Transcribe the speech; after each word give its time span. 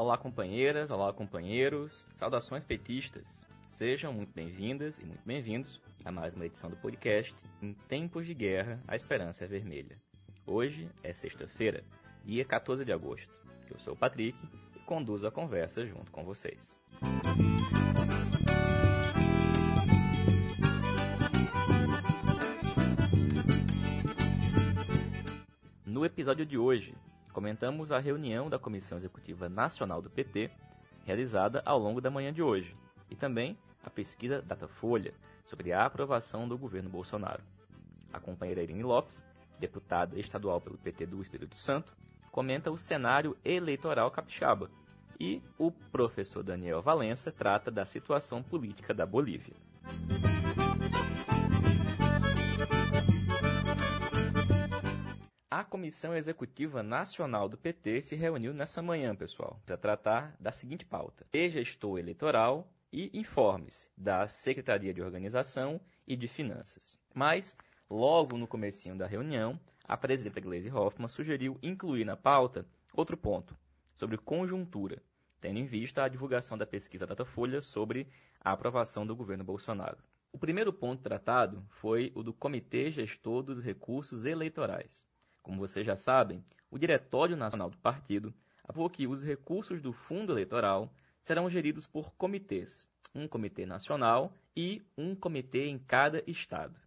Olá, 0.00 0.16
companheiras, 0.16 0.90
olá, 0.90 1.12
companheiros, 1.12 2.08
saudações 2.16 2.64
petistas. 2.64 3.44
Sejam 3.68 4.14
muito 4.14 4.32
bem-vindas 4.32 4.98
e 4.98 5.04
muito 5.04 5.20
bem-vindos 5.26 5.78
a 6.06 6.10
mais 6.10 6.34
uma 6.34 6.46
edição 6.46 6.70
do 6.70 6.76
podcast 6.76 7.34
Em 7.60 7.74
Tempos 7.74 8.24
de 8.24 8.32
Guerra, 8.32 8.80
a 8.88 8.96
Esperança 8.96 9.44
é 9.44 9.46
Vermelha. 9.46 9.94
Hoje 10.46 10.88
é 11.04 11.12
sexta-feira, 11.12 11.84
dia 12.24 12.46
14 12.46 12.82
de 12.82 12.90
agosto. 12.90 13.28
Eu 13.70 13.78
sou 13.80 13.92
o 13.92 13.96
Patrick 13.96 14.38
e 14.74 14.78
conduzo 14.86 15.26
a 15.26 15.30
conversa 15.30 15.84
junto 15.84 16.10
com 16.10 16.24
vocês. 16.24 16.80
No 25.84 26.06
episódio 26.06 26.46
de 26.46 26.56
hoje, 26.56 26.94
comentamos 27.32 27.92
a 27.92 27.98
reunião 27.98 28.48
da 28.48 28.58
Comissão 28.58 28.98
Executiva 28.98 29.48
Nacional 29.48 30.02
do 30.02 30.10
PT, 30.10 30.50
realizada 31.04 31.62
ao 31.64 31.78
longo 31.78 32.00
da 32.00 32.10
manhã 32.10 32.32
de 32.32 32.42
hoje, 32.42 32.74
e 33.10 33.16
também 33.16 33.56
a 33.84 33.90
pesquisa 33.90 34.42
Datafolha 34.42 35.14
sobre 35.46 35.72
a 35.72 35.84
aprovação 35.84 36.46
do 36.46 36.56
governo 36.56 36.90
Bolsonaro. 36.90 37.42
A 38.12 38.20
companheira 38.20 38.62
Irene 38.62 38.82
Lopes, 38.82 39.24
deputada 39.58 40.18
estadual 40.18 40.60
pelo 40.60 40.78
PT 40.78 41.06
do 41.06 41.20
Espírito 41.22 41.56
Santo, 41.56 41.92
comenta 42.30 42.70
o 42.70 42.78
cenário 42.78 43.36
eleitoral 43.44 44.10
capixaba 44.10 44.70
e 45.18 45.42
o 45.58 45.70
professor 45.70 46.42
Daniel 46.42 46.80
Valença 46.80 47.30
trata 47.30 47.70
da 47.70 47.84
situação 47.84 48.42
política 48.42 48.94
da 48.94 49.04
Bolívia. 49.04 49.54
A 55.60 55.64
Comissão 55.64 56.16
Executiva 56.16 56.82
Nacional 56.82 57.46
do 57.46 57.58
PT 57.58 58.00
se 58.00 58.16
reuniu 58.16 58.54
nessa 58.54 58.80
manhã, 58.80 59.14
pessoal, 59.14 59.60
para 59.66 59.76
tratar 59.76 60.34
da 60.40 60.50
seguinte 60.50 60.86
pauta: 60.86 61.26
e 61.30 61.50
gestor 61.50 61.98
eleitoral 61.98 62.72
e 62.90 63.10
informes 63.12 63.86
da 63.94 64.26
Secretaria 64.26 64.94
de 64.94 65.02
Organização 65.02 65.78
e 66.06 66.16
de 66.16 66.26
Finanças. 66.26 66.98
Mas, 67.14 67.54
logo 67.90 68.38
no 68.38 68.46
comecinho 68.46 68.96
da 68.96 69.06
reunião, 69.06 69.60
a 69.84 69.98
presidenta 69.98 70.40
Gleisi 70.40 70.70
Hoffmann 70.70 71.10
sugeriu 71.10 71.58
incluir 71.62 72.06
na 72.06 72.16
pauta 72.16 72.64
outro 72.94 73.18
ponto, 73.18 73.54
sobre 73.98 74.16
conjuntura, 74.16 75.02
tendo 75.42 75.58
em 75.58 75.66
vista 75.66 76.02
a 76.02 76.08
divulgação 76.08 76.56
da 76.56 76.64
pesquisa 76.64 77.06
Datafolha 77.06 77.60
sobre 77.60 78.08
a 78.40 78.52
aprovação 78.52 79.06
do 79.06 79.14
governo 79.14 79.44
Bolsonaro. 79.44 79.98
O 80.32 80.38
primeiro 80.38 80.72
ponto 80.72 81.02
tratado 81.02 81.62
foi 81.68 82.12
o 82.14 82.22
do 82.22 82.32
Comitê 82.32 82.90
Gestor 82.90 83.42
dos 83.42 83.62
Recursos 83.62 84.24
Eleitorais. 84.24 85.04
Como 85.42 85.58
vocês 85.58 85.86
já 85.86 85.96
sabem, 85.96 86.44
o 86.70 86.78
Diretório 86.78 87.36
Nacional 87.36 87.70
do 87.70 87.78
Partido 87.78 88.32
avou 88.64 88.88
que 88.88 89.06
os 89.06 89.22
recursos 89.22 89.80
do 89.80 89.92
fundo 89.92 90.32
eleitoral 90.32 90.92
serão 91.22 91.50
geridos 91.50 91.86
por 91.86 92.12
comitês, 92.14 92.88
um 93.14 93.26
comitê 93.26 93.66
nacional 93.66 94.32
e 94.56 94.82
um 94.96 95.14
comitê 95.14 95.66
em 95.66 95.78
cada 95.78 96.22
estado. 96.26 96.78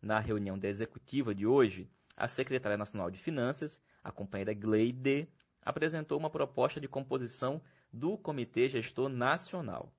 Na 0.00 0.18
reunião 0.18 0.58
da 0.58 0.68
executiva 0.68 1.34
de 1.34 1.46
hoje, 1.46 1.90
a 2.16 2.28
secretária 2.28 2.76
nacional 2.76 3.10
de 3.10 3.18
Finanças, 3.18 3.80
a 4.02 4.10
companheira 4.10 4.54
Gleide, 4.54 5.28
apresentou 5.62 6.18
uma 6.18 6.30
proposta 6.30 6.80
de 6.80 6.88
composição 6.88 7.60
do 7.92 8.16
Comitê 8.16 8.68
Gestor 8.68 9.08
Nacional. 9.08 9.92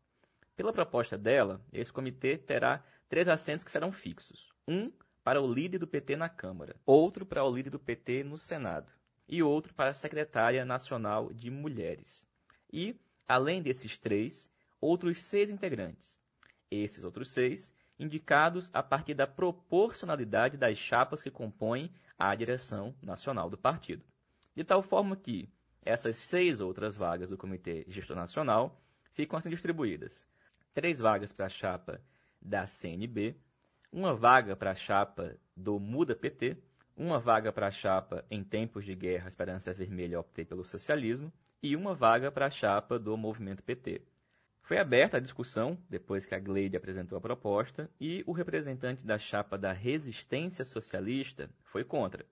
Pela 0.56 0.74
proposta 0.74 1.18
dela, 1.18 1.62
esse 1.72 1.94
comitê 1.94 2.38
terá 2.38 2.84
três 3.08 3.28
assentos 3.28 3.64
que 3.64 3.72
serão 3.72 3.92
fixos. 3.92 4.50
Um 4.68 4.92
para 5.28 5.42
o 5.42 5.54
líder 5.54 5.78
do 5.78 5.86
PT 5.86 6.16
na 6.16 6.30
Câmara, 6.30 6.78
outro 6.86 7.26
para 7.26 7.44
o 7.44 7.54
líder 7.54 7.70
do 7.70 7.78
PT 7.78 8.24
no 8.24 8.38
Senado 8.38 8.90
e 9.28 9.44
outro 9.44 9.74
para 9.74 9.90
a 9.90 9.94
secretária 9.94 10.64
nacional 10.64 11.34
de 11.34 11.52
Mulheres. 11.52 12.26
E, 12.72 12.98
além 13.28 13.62
desses 13.62 13.98
três, 13.98 14.50
outros 14.80 15.18
seis 15.18 15.50
integrantes. 15.50 16.18
Esses 16.72 17.04
outros 17.04 17.30
seis 17.30 17.76
indicados 18.00 18.70
a 18.72 18.82
partir 18.82 19.16
da 19.16 19.28
proporcionalidade 19.28 20.56
das 20.56 20.78
chapas 20.78 21.22
que 21.22 21.30
compõem 21.30 21.94
a 22.18 22.34
direção 22.34 22.96
nacional 23.02 23.50
do 23.50 23.58
partido. 23.58 24.06
De 24.56 24.64
tal 24.64 24.82
forma 24.82 25.18
que 25.18 25.50
essas 25.84 26.16
seis 26.16 26.62
outras 26.62 26.96
vagas 26.96 27.28
do 27.28 27.38
Comitê 27.38 27.84
Gestor 27.90 28.16
Nacional 28.16 28.82
ficam 29.12 29.38
assim 29.38 29.50
distribuídas: 29.50 30.26
três 30.74 31.00
vagas 31.00 31.34
para 31.34 31.48
a 31.48 31.50
chapa 31.50 32.02
da 32.42 32.66
CNB, 32.66 33.36
uma 33.92 34.14
vaga 34.14 34.56
para 34.56 34.72
a 34.72 34.76
chapa 34.76 35.38
do 35.56 35.80
Muda 35.80 36.16
PT, 36.16 36.58
uma 36.96 37.20
vaga 37.20 37.52
para 37.52 37.68
a 37.68 37.72
chapa 37.72 38.26
Em 38.30 38.44
Tempos 38.44 38.86
de 38.86 38.94
Guerra 38.94 39.28
Esperança 39.28 39.74
Vermelha 39.74 40.20
Optei 40.20 40.46
pelo 40.46 40.66
Socialismo 40.66 41.32
e 41.64 41.76
uma 41.76 41.94
vaga 41.96 42.32
para 42.32 42.48
a 42.48 42.50
chapa 42.50 43.00
do 43.00 43.16
Movimento 43.16 43.64
PT. 43.64 44.02
Foi 44.62 44.78
aberta 44.78 45.18
a 45.18 45.22
discussão 45.22 45.78
depois 45.90 46.26
que 46.26 46.36
a 46.36 46.40
Gleide 46.40 46.76
apresentou 46.76 47.18
a 47.18 47.22
proposta 47.22 47.90
e 48.00 48.24
o 48.28 48.34
representante 48.34 49.06
da 49.06 49.18
chapa 49.18 49.58
da 49.58 49.72
Resistência 49.72 50.66
Socialista 50.66 51.50
foi 51.64 51.84
contra, 51.84 52.26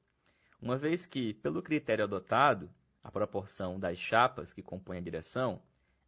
uma 0.61 0.77
vez 0.77 1.05
que, 1.05 1.33
pelo 1.35 1.63
critério 1.63 2.03
adotado, 2.03 2.69
a 3.03 3.11
proporção 3.11 3.79
das 3.79 3.97
chapas 3.97 4.51
que 4.51 4.61
compõem 4.61 4.97
a 4.97 5.01
direção, 5.01 5.61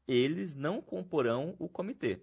eles 0.07 0.55
não 0.55 0.81
comporão 0.81 1.55
o 1.57 1.69
comitê 1.69 2.19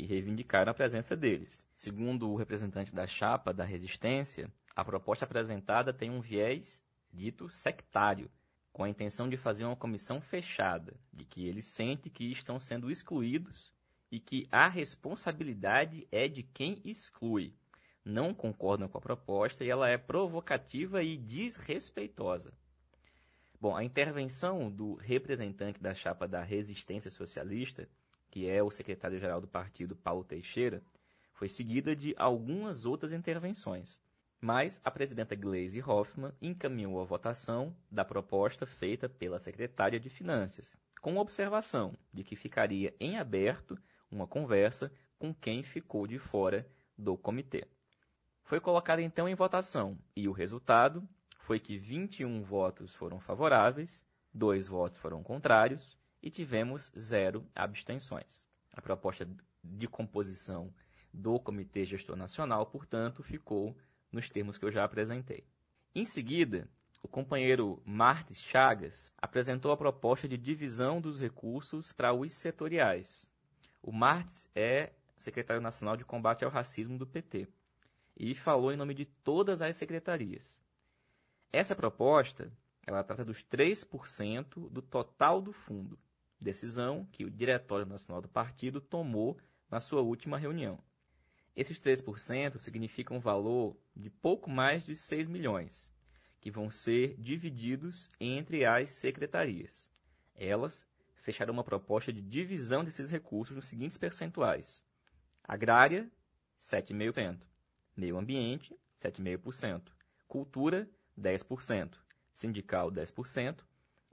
e 0.00 0.06
reivindicaram 0.06 0.70
a 0.70 0.74
presença 0.74 1.14
deles. 1.14 1.62
Segundo 1.76 2.30
o 2.30 2.36
representante 2.36 2.94
da 2.94 3.06
chapa 3.06 3.52
da 3.52 3.64
resistência, 3.64 4.50
a 4.74 4.82
proposta 4.82 5.26
apresentada 5.26 5.92
tem 5.92 6.08
um 6.10 6.22
viés 6.22 6.82
dito 7.12 7.50
sectário, 7.50 8.30
com 8.72 8.82
a 8.82 8.88
intenção 8.88 9.28
de 9.28 9.36
fazer 9.36 9.66
uma 9.66 9.76
comissão 9.76 10.18
fechada, 10.18 10.94
de 11.12 11.26
que 11.26 11.46
ele 11.46 11.60
sente 11.60 12.08
que 12.08 12.32
estão 12.32 12.58
sendo 12.58 12.90
excluídos 12.90 13.74
e 14.10 14.18
que 14.18 14.48
a 14.50 14.68
responsabilidade 14.68 16.08
é 16.10 16.26
de 16.26 16.44
quem 16.44 16.80
exclui. 16.82 17.52
Não 18.02 18.32
concordam 18.32 18.88
com 18.88 18.96
a 18.96 19.02
proposta 19.02 19.62
e 19.62 19.68
ela 19.68 19.86
é 19.86 19.98
provocativa 19.98 21.02
e 21.02 21.18
desrespeitosa. 21.18 22.54
Bom, 23.60 23.76
a 23.76 23.84
intervenção 23.84 24.70
do 24.70 24.94
representante 24.94 25.78
da 25.78 25.92
chapa 25.92 26.26
da 26.26 26.42
Resistência 26.42 27.10
Socialista 27.10 27.86
que 28.30 28.48
é 28.48 28.62
o 28.62 28.70
secretário-geral 28.70 29.40
do 29.40 29.48
partido, 29.48 29.96
Paulo 29.96 30.24
Teixeira, 30.24 30.82
foi 31.32 31.48
seguida 31.48 31.96
de 31.96 32.14
algumas 32.16 32.86
outras 32.86 33.12
intervenções. 33.12 34.00
Mas 34.40 34.80
a 34.84 34.90
presidenta 34.90 35.34
Gleisi 35.34 35.82
Hoffmann 35.82 36.32
encaminhou 36.40 37.00
a 37.00 37.04
votação 37.04 37.76
da 37.90 38.04
proposta 38.04 38.64
feita 38.64 39.08
pela 39.08 39.38
secretária 39.38 40.00
de 40.00 40.08
Finanças, 40.08 40.78
com 41.00 41.16
observação 41.16 41.94
de 42.12 42.24
que 42.24 42.36
ficaria 42.36 42.94
em 42.98 43.18
aberto 43.18 43.78
uma 44.10 44.26
conversa 44.26 44.90
com 45.18 45.34
quem 45.34 45.62
ficou 45.62 46.06
de 46.06 46.18
fora 46.18 46.66
do 46.96 47.16
comitê. 47.16 47.66
Foi 48.44 48.60
colocada 48.60 49.02
então 49.02 49.28
em 49.28 49.34
votação 49.34 49.98
e 50.16 50.26
o 50.26 50.32
resultado 50.32 51.06
foi 51.40 51.60
que 51.60 51.76
21 51.76 52.42
votos 52.42 52.94
foram 52.94 53.20
favoráveis, 53.20 54.06
dois 54.32 54.66
votos 54.66 54.98
foram 54.98 55.22
contrários 55.22 55.99
e 56.22 56.30
tivemos 56.30 56.90
zero 56.98 57.46
abstenções. 57.54 58.44
A 58.72 58.80
proposta 58.80 59.28
de 59.62 59.88
composição 59.88 60.72
do 61.12 61.38
Comitê 61.40 61.84
Gestor 61.84 62.16
Nacional, 62.16 62.66
portanto, 62.66 63.22
ficou 63.22 63.76
nos 64.12 64.28
termos 64.28 64.58
que 64.58 64.64
eu 64.64 64.70
já 64.70 64.84
apresentei. 64.84 65.44
Em 65.94 66.04
seguida, 66.04 66.68
o 67.02 67.08
companheiro 67.08 67.82
Martes 67.84 68.40
Chagas 68.40 69.12
apresentou 69.18 69.72
a 69.72 69.76
proposta 69.76 70.28
de 70.28 70.36
divisão 70.36 71.00
dos 71.00 71.20
recursos 71.20 71.92
para 71.92 72.12
os 72.12 72.32
setoriais. 72.32 73.32
O 73.82 73.90
Martes 73.90 74.48
é 74.54 74.92
secretário 75.16 75.62
nacional 75.62 75.96
de 75.96 76.04
combate 76.04 76.44
ao 76.44 76.50
racismo 76.50 76.98
do 76.98 77.06
PT 77.06 77.48
e 78.16 78.34
falou 78.34 78.72
em 78.72 78.76
nome 78.76 78.94
de 78.94 79.06
todas 79.06 79.62
as 79.62 79.76
secretarias. 79.76 80.58
Essa 81.52 81.74
proposta, 81.74 82.52
ela 82.86 83.02
trata 83.02 83.24
dos 83.24 83.42
3% 83.42 84.70
do 84.70 84.82
total 84.82 85.40
do 85.40 85.52
fundo 85.52 85.98
decisão 86.40 87.06
que 87.12 87.24
o 87.24 87.30
Diretório 87.30 87.86
Nacional 87.86 88.22
do 88.22 88.28
Partido 88.28 88.80
tomou 88.80 89.38
na 89.70 89.80
sua 89.80 90.00
última 90.00 90.38
reunião. 90.38 90.82
Esses 91.54 91.80
3% 91.80 92.58
significam 92.58 93.16
um 93.16 93.20
valor 93.20 93.76
de 93.94 94.08
pouco 94.08 94.48
mais 94.48 94.84
de 94.84 94.94
6 94.94 95.28
milhões, 95.28 95.92
que 96.40 96.50
vão 96.50 96.70
ser 96.70 97.16
divididos 97.18 98.08
entre 98.18 98.64
as 98.64 98.90
secretarias. 98.90 99.88
Elas 100.34 100.86
fecharam 101.22 101.52
uma 101.52 101.64
proposta 101.64 102.12
de 102.12 102.22
divisão 102.22 102.82
desses 102.82 103.10
recursos 103.10 103.54
nos 103.54 103.66
seguintes 103.66 103.98
percentuais: 103.98 104.82
agrária, 105.44 106.10
7,5%, 106.58 107.42
meio 107.96 108.16
ambiente, 108.16 108.74
7,5%, 109.02 109.82
cultura, 110.26 110.88
10%, 111.18 111.94
sindical, 112.32 112.90
10%, 112.90 113.58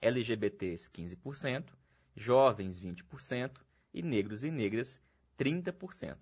LGBTs, 0.01 0.89
15%, 0.91 1.65
jovens 2.17 2.79
20% 2.79 3.61
e 3.93 4.01
negros 4.01 4.43
e 4.43 4.49
negras 4.49 4.99
30%. 5.37 6.17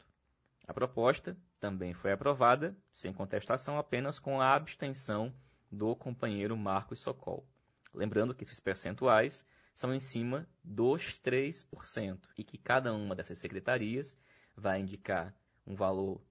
A 0.68 0.74
proposta 0.74 1.38
também 1.60 1.94
foi 1.94 2.12
aprovada, 2.12 2.78
sem 2.94 3.14
contestação, 3.14 3.78
apenas 3.78 4.20
com 4.20 4.42
a 4.42 4.54
abstenção 4.54 5.34
do 5.72 5.96
companheiro 5.96 6.58
Marcos 6.58 7.00
Socol. 7.00 7.48
Lembrando 7.94 8.36
que 8.36 8.44
esses 8.44 8.60
percentuais 8.60 9.46
são 9.74 9.94
em 9.94 10.00
cima 10.00 10.48
dos 10.64 11.20
3%, 11.22 12.20
e 12.38 12.44
que 12.44 12.58
cada 12.58 12.94
uma 12.94 13.16
dessas 13.16 13.40
secretarias 13.40 14.18
vai 14.56 14.82
indicar 14.82 15.34
um 15.66 15.76
valor 15.76 16.22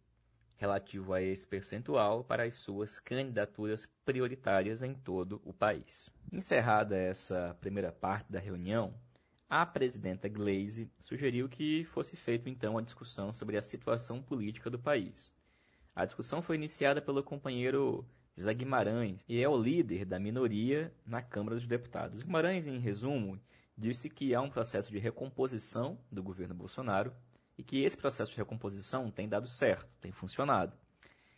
relativo 0.57 1.13
a 1.13 1.23
esse 1.23 1.47
percentual 1.47 2.25
para 2.25 2.45
as 2.45 2.55
suas 2.55 3.01
candidaturas 3.01 3.87
prioritárias 4.05 4.83
em 4.83 4.95
todo 4.95 5.41
o 5.45 5.53
país. 5.53 6.11
Encerrada 6.33 6.97
essa 6.97 7.57
primeira 7.61 7.93
parte 7.93 8.31
da 8.31 8.39
reunião, 8.39 8.95
a 9.57 9.65
presidenta 9.65 10.29
Glaze 10.29 10.91
sugeriu 10.99 11.49
que 11.49 11.85
fosse 11.85 12.17
feita 12.17 12.51
então 12.51 12.77
a 12.77 12.83
discussão 12.83 13.33
sobre 13.33 13.57
a 13.57 13.63
situação 13.63 14.21
política 14.21 14.69
do 14.69 14.81
país. 14.81 15.33
A 15.95 16.05
discussão 16.05 16.43
foi 16.43 16.57
iniciada 16.57 17.01
pelo 17.01 17.23
companheiro 17.23 18.05
José 18.37 18.53
Guimarães, 18.53 19.25
e 19.29 19.41
é 19.41 19.49
o 19.49 19.57
líder 19.57 20.07
da 20.07 20.19
minoria 20.19 20.93
na 21.07 21.23
Câmara 21.23 21.55
dos 21.55 21.69
Deputados. 21.69 22.21
Guimarães, 22.21 22.67
em 22.67 22.81
resumo, 22.81 23.41
disse 23.79 24.11
que 24.11 24.35
há 24.35 24.41
um 24.41 24.51
processo 24.51 24.91
de 24.91 24.99
recomposição 24.99 26.01
do 26.11 26.21
governo 26.21 26.53
Bolsonaro 26.57 27.13
e 27.57 27.63
que 27.63 27.85
esse 27.85 27.97
processo 27.97 28.33
de 28.33 28.39
recomposição 28.39 29.09
tem 29.09 29.29
dado 29.29 29.47
certo, 29.47 29.97
tem 30.01 30.11
funcionado. 30.11 30.77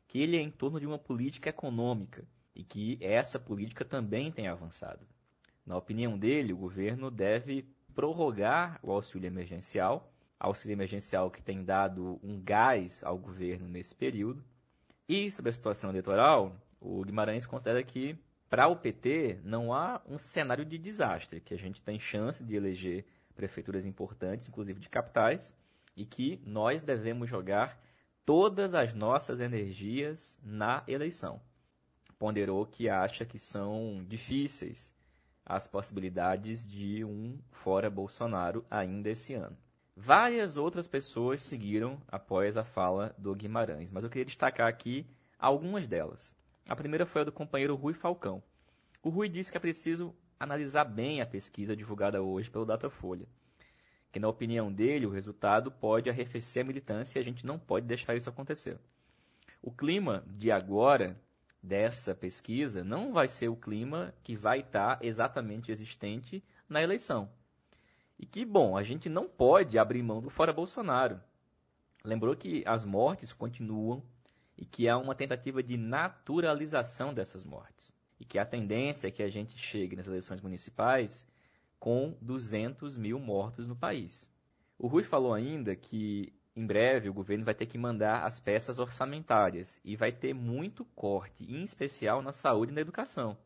Que 0.09 0.23
ele 0.23 0.39
é 0.39 0.41
em 0.41 0.51
torno 0.51 0.81
de 0.81 0.87
uma 0.87 0.99
política 0.99 1.51
econômica 1.51 2.27
e 2.55 2.65
que 2.65 2.97
essa 3.03 3.39
política 3.39 3.85
também 3.85 4.33
tem 4.33 4.49
avançado. 4.49 5.07
Na 5.67 5.77
opinião 5.77 6.17
dele, 6.17 6.55
o 6.55 6.57
governo 6.57 7.11
deve 7.11 7.75
prorrogar 7.96 8.78
o 8.82 8.93
auxílio 8.93 9.26
emergencial, 9.26 10.12
auxílio 10.38 10.75
emergencial 10.75 11.31
que 11.31 11.43
tem 11.43 11.64
dado 11.64 12.20
um 12.22 12.38
gás 12.38 13.02
ao 13.02 13.16
governo 13.16 13.66
nesse 13.66 13.94
período. 13.94 14.44
E 15.08 15.31
sobre 15.31 15.48
a 15.48 15.52
situação 15.52 15.88
eleitoral, 15.88 16.54
o 16.78 17.02
Guimarães 17.02 17.46
considera 17.46 17.82
que 17.82 18.14
para 18.50 18.69
o 18.69 18.76
PT 18.76 19.40
não 19.43 19.72
há 19.72 20.02
um 20.06 20.19
cenário 20.19 20.64
de 20.64 20.76
desastre, 20.76 21.40
que 21.40 21.54
a 21.54 21.58
gente 21.58 21.82
tem 21.82 21.98
chance 21.98 22.44
de 22.44 22.54
eleger 22.54 23.06
prefeituras 23.34 23.87
importantes, 23.87 24.46
inclusive 24.46 24.78
de 24.78 24.90
capitais, 24.90 25.56
e 25.96 26.04
que 26.04 26.40
nós 26.44 26.82
devemos 26.82 27.31
jogar 27.31 27.81
todas 28.26 28.75
as 28.75 28.93
nossas 28.93 29.40
energias 29.40 30.38
na 30.43 30.84
eleição. 30.87 31.40
Ponderou 32.19 32.66
que 32.66 32.88
acha 32.88 33.25
que 33.25 33.38
são 33.38 34.04
difíceis 34.06 34.95
as 35.46 35.66
possibilidades 35.66 36.69
de 36.69 37.04
um 37.04 37.38
fora 37.50 37.88
Bolsonaro 37.88 38.66
ainda 38.70 39.08
esse 39.08 39.32
ano. 39.32 39.56
Várias 39.96 40.56
outras 40.56 40.87
pessoas 40.87 41.40
seguiram 41.40 42.02
após 42.08 42.56
a 42.56 42.64
fala 42.64 43.14
do 43.16 43.34
Guimarães, 43.34 43.90
mas 43.90 44.04
eu 44.04 44.10
queria 44.10 44.26
destacar 44.26 44.69
aqui 44.69 45.06
algumas 45.38 45.88
delas. 45.88 46.37
A 46.69 46.76
primeira 46.76 47.06
foi 47.06 47.22
a 47.22 47.25
do 47.25 47.32
companheiro 47.32 47.76
Rui 47.76 47.94
Falcão. 47.94 48.43
O 49.02 49.08
Rui 49.08 49.28
disse 49.28 49.50
que 49.50 49.56
é 49.56 49.60
preciso 49.60 50.14
analisar 50.38 50.84
bem 50.84 51.22
a 51.22 51.26
pesquisa 51.26 51.75
divulgada 51.75 52.20
hoje 52.20 52.50
pelo 52.50 52.66
Datafolha 52.66 53.26
que 54.16 54.20
na 54.20 54.28
opinião 54.28 54.72
dele 54.72 55.04
o 55.04 55.10
resultado 55.10 55.70
pode 55.70 56.08
arrefecer 56.08 56.62
a 56.62 56.66
militância 56.66 57.19
e 57.19 57.20
a 57.20 57.22
gente 57.22 57.44
não 57.44 57.58
pode 57.58 57.84
deixar 57.84 58.16
isso 58.16 58.31
acontecer. 58.31 58.78
O 59.60 59.70
clima 59.70 60.25
de 60.26 60.50
agora 60.50 61.20
dessa 61.67 62.15
pesquisa 62.15 62.85
não 62.85 63.13
vai 63.13 63.27
ser 63.27 63.49
o 63.49 63.57
clima 63.57 64.15
que 64.23 64.37
vai 64.37 64.61
estar 64.61 65.05
exatamente 65.05 65.73
existente 65.73 66.43
na 66.69 66.81
eleição. 66.81 67.29
E 68.19 68.25
que, 68.25 68.45
bom, 68.45 68.77
a 68.77 68.83
gente 68.83 69.09
não 69.09 69.29
pode 69.29 69.77
abrir 69.79 70.03
mão 70.03 70.23
do 70.23 70.31
fora 70.31 70.53
Bolsonaro. 70.53 71.21
Lembrou 72.05 72.37
que 72.37 72.63
as 72.67 72.85
mortes 72.85 73.33
continuam 73.33 74.01
e 74.57 74.65
que 74.65 74.89
há 74.89 74.97
uma 74.97 75.15
tentativa 75.15 75.63
de 75.63 75.77
naturalização 75.77 77.13
dessas 77.13 77.45
mortes. 77.45 77.93
E 78.19 78.25
que 78.25 78.39
a 78.39 78.47
tendência 78.47 79.09
é 79.09 79.11
que 79.11 79.23
a 79.23 79.29
gente 79.29 79.59
chegue 79.59 79.97
nas 79.97 80.07
eleições 80.07 80.41
municipais 80.41 81.27
com 81.81 82.17
200 82.23 82.97
mil 82.97 83.19
mortos 83.19 83.67
no 83.67 83.77
país. 83.77 84.31
O 84.79 84.87
Rui 84.87 85.03
falou 85.03 85.35
ainda 85.35 85.75
que 85.75 86.33
em 86.56 86.67
breve 86.67 87.11
o 87.11 87.12
governo 87.12 87.44
vai 87.44 87.55
ter 87.55 87.67
que 87.67 87.76
mandar 87.76 88.25
as 88.25 88.41
peças 88.41 88.79
orçamentárias 88.79 89.79
e 89.85 89.94
vai 89.94 90.11
ter 90.11 90.32
muito 90.32 90.87
corte, 90.87 91.44
em 91.44 91.62
especial 91.62 92.23
na 92.23 92.32
saúde 92.32 92.73
e 92.73 92.75
na 92.75 92.81
educação. 92.81 93.37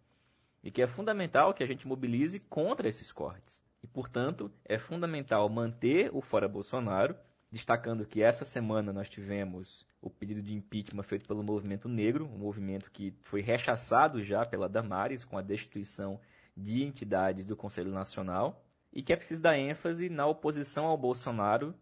E 0.63 0.71
que 0.71 0.81
é 0.81 0.87
fundamental 0.87 1.53
que 1.53 1.65
a 1.65 1.67
gente 1.67 1.89
mobilize 1.89 2.39
contra 2.39 2.89
esses 2.89 3.11
cortes. 3.11 3.61
E, 3.83 3.87
portanto, 3.89 4.49
é 4.65 4.79
fundamental 4.79 5.49
manter 5.49 6.11
o 6.15 6.21
fora 6.21 6.47
Bolsonaro, 6.47 7.17
destacando 7.51 8.07
que 8.07 8.23
essa 8.23 8.45
semana 8.45 8.93
nós 8.93 9.11
tivemos 9.11 9.85
o 10.01 10.09
pedido 10.09 10.41
de 10.41 10.55
impeachment 10.55 11.03
feito 11.03 11.27
pelo 11.27 11.43
Movimento 11.43 11.89
Negro, 11.89 12.27
um 12.27 12.39
movimento 12.39 12.91
que 12.93 13.13
foi 13.23 13.41
rechaçado 13.41 14.23
já 14.23 14.47
pela 14.47 14.69
Damares 14.69 15.25
com 15.25 15.37
a 15.37 15.43
destituição 15.43 16.21
de 16.57 16.85
entidades 16.85 17.45
do 17.45 17.57
Conselho 17.57 17.91
Nacional 17.91 18.65
e 18.93 19.03
que 19.03 19.13
é 19.13 19.17
preciso 19.17 19.43
dar 19.43 19.59
ênfase 19.59 20.09
na 20.09 20.27
oposição 20.27 20.85
ao 20.85 20.97
Bolsonaro 20.97 21.75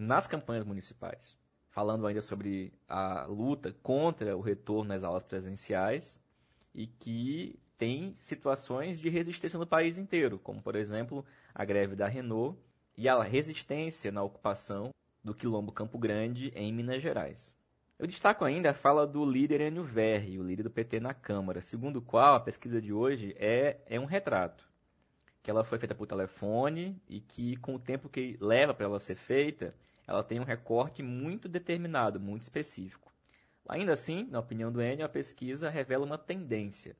nas 0.00 0.26
campanhas 0.26 0.64
municipais. 0.64 1.36
Falando 1.68 2.06
ainda 2.06 2.22
sobre 2.22 2.72
a 2.88 3.26
luta 3.26 3.72
contra 3.82 4.36
o 4.36 4.40
retorno 4.40 4.94
às 4.94 5.04
aulas 5.04 5.22
presenciais 5.22 6.20
e 6.74 6.86
que 6.86 7.58
tem 7.76 8.14
situações 8.14 8.98
de 8.98 9.08
resistência 9.08 9.58
no 9.58 9.66
país 9.66 9.98
inteiro, 9.98 10.38
como 10.38 10.62
por 10.62 10.74
exemplo 10.74 11.24
a 11.54 11.64
greve 11.64 11.94
da 11.94 12.08
Renault 12.08 12.58
e 12.96 13.08
a 13.08 13.22
resistência 13.22 14.10
na 14.10 14.22
ocupação 14.22 14.90
do 15.22 15.34
Quilombo 15.34 15.70
Campo 15.70 15.98
Grande 15.98 16.50
em 16.56 16.72
Minas 16.72 17.02
Gerais. 17.02 17.54
Eu 17.98 18.06
destaco 18.06 18.44
ainda 18.44 18.70
a 18.70 18.74
fala 18.74 19.06
do 19.06 19.24
líder 19.24 19.60
Enio 19.60 19.84
Verri, 19.84 20.38
o 20.38 20.42
líder 20.42 20.62
do 20.62 20.70
PT 20.70 20.98
na 20.98 21.12
Câmara, 21.12 21.60
segundo 21.60 21.96
o 21.96 22.02
qual 22.02 22.34
a 22.34 22.40
pesquisa 22.40 22.80
de 22.80 22.92
hoje 22.92 23.36
é, 23.38 23.78
é 23.86 24.00
um 24.00 24.06
retrato. 24.06 24.64
Que 25.42 25.50
ela 25.50 25.64
foi 25.64 25.78
feita 25.78 25.94
por 25.94 26.06
telefone 26.06 27.00
e 27.06 27.20
que, 27.20 27.56
com 27.56 27.74
o 27.74 27.78
tempo 27.78 28.08
que 28.08 28.38
leva 28.40 28.72
para 28.72 28.86
ela 28.86 28.98
ser 28.98 29.16
feita, 29.16 29.74
ela 30.10 30.24
tem 30.24 30.40
um 30.40 30.44
recorte 30.44 31.04
muito 31.04 31.48
determinado, 31.48 32.18
muito 32.18 32.42
específico. 32.42 33.12
Ainda 33.68 33.92
assim, 33.92 34.26
na 34.28 34.40
opinião 34.40 34.72
do 34.72 34.82
Enio, 34.82 35.06
a 35.06 35.08
pesquisa 35.08 35.70
revela 35.70 36.04
uma 36.04 36.18
tendência 36.18 36.96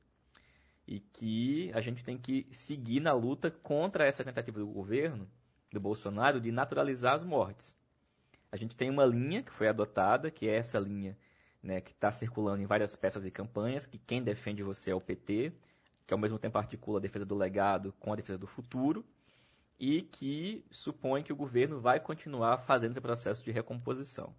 e 0.87 1.01
que 1.01 1.69
a 1.73 1.81
gente 1.81 2.03
tem 2.05 2.17
que 2.17 2.47
seguir 2.53 3.01
na 3.01 3.11
luta 3.11 3.51
contra 3.51 4.07
essa 4.07 4.23
tentativa 4.23 4.59
do 4.59 4.67
governo, 4.67 5.29
do 5.73 5.79
Bolsonaro, 5.79 6.39
de 6.39 6.53
naturalizar 6.53 7.13
as 7.13 7.23
mortes. 7.23 7.77
A 8.49 8.55
gente 8.55 8.77
tem 8.77 8.89
uma 8.89 9.05
linha 9.05 9.43
que 9.43 9.51
foi 9.51 9.67
adotada, 9.67 10.31
que 10.31 10.47
é 10.47 10.55
essa 10.55 10.79
linha 10.79 11.17
né, 11.61 11.81
que 11.81 11.91
está 11.91 12.13
circulando 12.13 12.61
em 12.61 12.65
várias 12.65 12.95
peças 12.95 13.25
e 13.25 13.31
campanhas, 13.31 13.85
que 13.85 13.97
quem 13.97 14.23
defende 14.23 14.63
você 14.63 14.91
é 14.91 14.95
o 14.95 15.01
PT, 15.01 15.51
que 16.07 16.13
ao 16.13 16.19
mesmo 16.19 16.39
tempo 16.39 16.57
articula 16.57 16.97
a 16.99 17.01
defesa 17.01 17.25
do 17.25 17.35
legado 17.35 17.93
com 17.99 18.13
a 18.13 18.15
defesa 18.15 18.37
do 18.37 18.47
futuro, 18.47 19.05
e 19.81 20.03
que 20.03 20.63
supõe 20.69 21.23
que 21.23 21.33
o 21.33 21.35
governo 21.35 21.81
vai 21.81 21.99
continuar 21.99 22.59
fazendo 22.59 22.91
esse 22.91 23.01
processo 23.01 23.43
de 23.43 23.49
recomposição. 23.49 24.31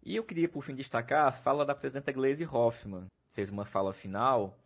E 0.00 0.14
eu 0.14 0.22
queria, 0.22 0.48
por 0.48 0.62
fim, 0.62 0.76
destacar 0.76 1.26
a 1.26 1.32
fala 1.32 1.66
da 1.66 1.74
presidenta 1.74 2.12
Gleisi 2.12 2.46
Hoffmann. 2.46 3.06
Fez 3.32 3.50
uma 3.50 3.64
fala 3.64 3.92
final 3.92 4.56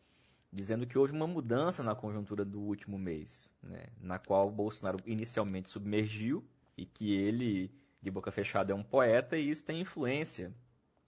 dizendo 0.53 0.87
que 0.87 0.99
houve 0.99 1.15
uma 1.15 1.27
mudança 1.27 1.83
na 1.83 1.95
conjuntura 1.95 2.45
do 2.45 2.61
último 2.61 2.99
mês, 2.99 3.49
né, 3.63 3.87
na 3.99 4.19
qual 4.19 4.49
o 4.49 4.53
Bolsonaro 4.53 4.99
inicialmente 5.07 5.71
submergiu 5.71 6.45
e 6.77 6.85
que 6.85 7.15
ele 7.15 7.73
de 8.03 8.11
boca 8.11 8.31
fechada 8.31 8.73
é 8.73 8.75
um 8.75 8.83
poeta 8.83 9.39
e 9.39 9.49
isso 9.49 9.65
tem 9.65 9.81
influência 9.81 10.53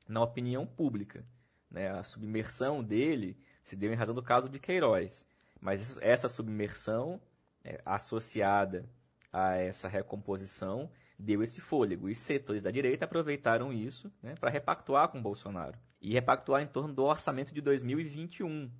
na 0.09 0.23
opinião 0.23 0.67
pública. 0.67 1.23
Né? 1.71 1.91
A 1.91 2.03
submersão 2.03 2.83
dele 2.83 3.37
se 3.63 3.77
deu 3.77 3.93
em 3.93 3.97
razão 3.97 4.15
do 4.15 4.23
caso 4.23 4.49
de 4.49 4.59
Queiroz. 4.59 5.27
Mas 5.61 5.99
essa 5.99 6.31
submersão 6.31 7.21
é, 7.63 7.79
associada 7.85 8.89
a 9.33 9.57
essa 9.57 9.89
recomposição 9.89 10.91
deu 11.19 11.43
esse 11.43 11.61
fôlego. 11.61 12.09
E 12.09 12.15
setores 12.15 12.61
da 12.61 12.71
direita 12.71 13.05
aproveitaram 13.05 13.73
isso 13.73 14.13
né, 14.23 14.35
para 14.39 14.51
repactuar 14.51 15.09
com 15.09 15.23
Bolsonaro. 15.23 15.79
E 16.01 16.13
repactuar 16.13 16.63
em 16.63 16.67
torno 16.67 16.93
do 16.93 17.05
orçamento 17.05 17.55
de 17.55 17.61
2021, 17.61 18.71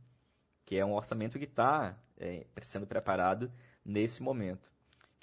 que 0.65 0.77
é 0.77 0.85
um 0.85 0.93
orçamento 0.93 1.39
que 1.39 1.45
está 1.45 1.97
é, 2.19 2.45
sendo 2.61 2.87
preparado 2.87 3.51
nesse 3.85 4.23
momento 4.23 4.71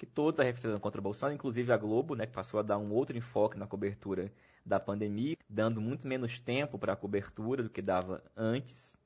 que 0.00 0.06
todos 0.06 0.40
arrefeceram 0.40 0.80
contra 0.80 0.98
o 0.98 1.04
Bolsonaro, 1.04 1.34
inclusive 1.34 1.70
a 1.70 1.76
Globo, 1.76 2.14
né, 2.14 2.24
que 2.24 2.32
passou 2.32 2.58
a 2.58 2.62
dar 2.62 2.78
um 2.78 2.90
outro 2.90 3.18
enfoque 3.18 3.58
na 3.58 3.66
cobertura 3.66 4.32
da 4.64 4.80
pandemia, 4.80 5.36
dando 5.46 5.78
muito 5.78 6.08
menos 6.08 6.38
tempo 6.40 6.78
para 6.78 6.94
a 6.94 6.96
cobertura 6.96 7.62
do 7.62 7.68
que 7.68 7.82
dava 7.82 8.24
antes, 8.34 8.96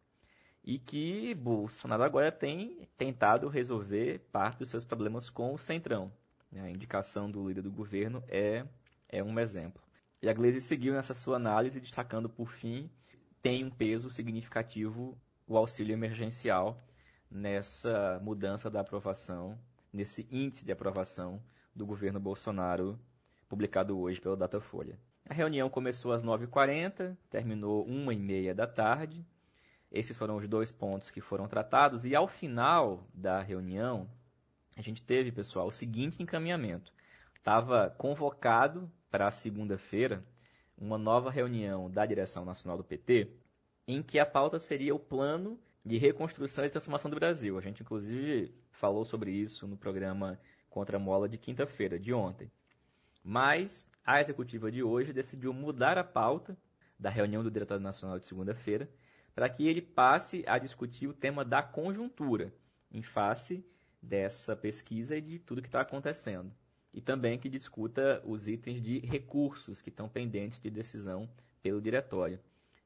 e 0.65 0.79
que 0.79 1.35
Bolsonaro 1.35 2.03
agora 2.03 2.33
tem 2.33 2.89
tentado 2.97 3.49
resolver 3.49 4.21
parte 4.33 4.59
dos 4.59 4.71
seus 4.71 4.85
problemas 4.85 5.29
com 5.29 5.53
o 5.53 5.59
Centrão. 5.59 6.11
Né. 6.51 6.63
A 6.63 6.71
indicação 6.71 7.31
do 7.31 7.47
líder 7.47 7.63
do 7.63 7.71
governo 7.71 8.25
é, 8.29 8.65
é 9.09 9.23
um 9.23 9.39
exemplo. 9.39 9.83
E 10.23 10.29
a 10.29 10.33
Gleisi 10.33 10.61
seguiu 10.61 10.95
nessa 10.95 11.13
sua 11.13 11.37
análise, 11.37 11.81
destacando, 11.81 12.31
por 12.31 12.51
fim, 12.51 12.91
tem 13.43 13.63
um 13.63 13.71
peso 13.71 14.11
significativo 14.11 15.17
o 15.47 15.59
auxílio 15.59 15.93
emergencial 15.93 16.81
nessa 17.31 18.19
mudança 18.23 18.71
da 18.71 18.81
aprovação 18.81 19.59
nesse 19.93 20.27
índice 20.31 20.65
de 20.65 20.73
aprovação 20.73 21.41
do 21.75 21.87
governo 21.87 22.19
Bolsonaro, 22.19 22.99
publicado 23.49 23.99
hoje 23.99 24.21
pelo 24.21 24.37
Datafolha. 24.37 24.99
A 25.29 25.33
reunião 25.33 25.71
começou 25.71 26.13
às 26.13 26.23
9h40, 26.23 27.17
terminou 27.31 27.87
1h30 27.87 28.55
da 28.55 28.67
tarde. 28.67 29.25
Esses 29.95 30.17
foram 30.17 30.35
os 30.35 30.49
dois 30.49 30.73
pontos 30.73 31.09
que 31.09 31.21
foram 31.21 31.47
tratados, 31.47 32.05
e 32.05 32.17
ao 32.17 32.27
final 32.27 33.07
da 33.15 33.41
reunião, 33.41 34.11
a 34.77 34.83
gente 34.83 35.01
teve, 35.01 35.31
pessoal, 35.31 35.69
o 35.69 35.73
seguinte 35.73 36.21
encaminhamento. 36.21 36.93
Estava 37.37 37.91
convocado 37.91 38.91
para 39.09 39.31
segunda-feira 39.31 40.25
uma 40.77 40.99
nova 40.99 41.31
reunião 41.31 41.89
da 41.89 42.05
direção 42.05 42.45
nacional 42.45 42.77
do 42.77 42.83
PT, 42.83 43.31
em 43.87 44.03
que 44.03 44.19
a 44.19 44.27
pauta 44.27 44.59
seria 44.59 44.93
o 44.93 44.99
plano 44.99 45.57
de 45.87 45.97
reconstrução 45.97 46.65
e 46.65 46.71
transformação 46.71 47.09
do 47.09 47.15
Brasil. 47.15 47.57
A 47.57 47.61
gente, 47.61 47.83
inclusive, 47.83 48.53
falou 48.73 49.05
sobre 49.05 49.31
isso 49.31 49.65
no 49.69 49.77
programa 49.77 50.41
Contra 50.69 50.97
a 50.97 51.01
Mola 51.01 51.29
de 51.29 51.39
quinta-feira, 51.39 52.01
de 52.01 52.13
ontem. 52.13 52.51
Mas 53.23 53.89
a 54.05 54.21
executiva 54.21 54.73
de 54.73 54.83
hoje 54.83 55.13
decidiu 55.13 55.53
mudar 55.53 55.97
a 55.99 56.03
pauta 56.03 56.57
da 56.99 57.11
reunião 57.11 57.45
do 57.45 57.51
Diretório 57.51 57.83
Nacional 57.83 58.19
de 58.19 58.27
segunda-feira 58.27 58.91
para 59.35 59.49
que 59.49 59.67
ele 59.67 59.83
passe 59.83 60.45
a 60.47 60.59
discutir 60.59 61.07
o 61.09 61.15
tema 61.15 61.45
da 61.45 61.63
conjuntura, 61.63 62.55
em 62.91 63.03
face 63.03 63.65
dessa 64.01 64.55
pesquisa 64.55 65.17
e 65.17 65.21
de 65.21 65.39
tudo 65.39 65.61
que 65.61 65.69
está 65.69 65.81
acontecendo. 65.81 66.53
E 66.93 67.01
também 67.01 67.39
que 67.39 67.49
discuta 67.49 68.23
os 68.25 68.47
itens 68.47 68.81
de 68.81 69.01
recursos 69.01 69.83
que 69.83 69.89
estão 69.89 70.09
pendentes 70.09 70.61
de 70.61 70.71
decisão 70.71 71.29
pelo 71.61 71.83
diretório. 71.83 72.39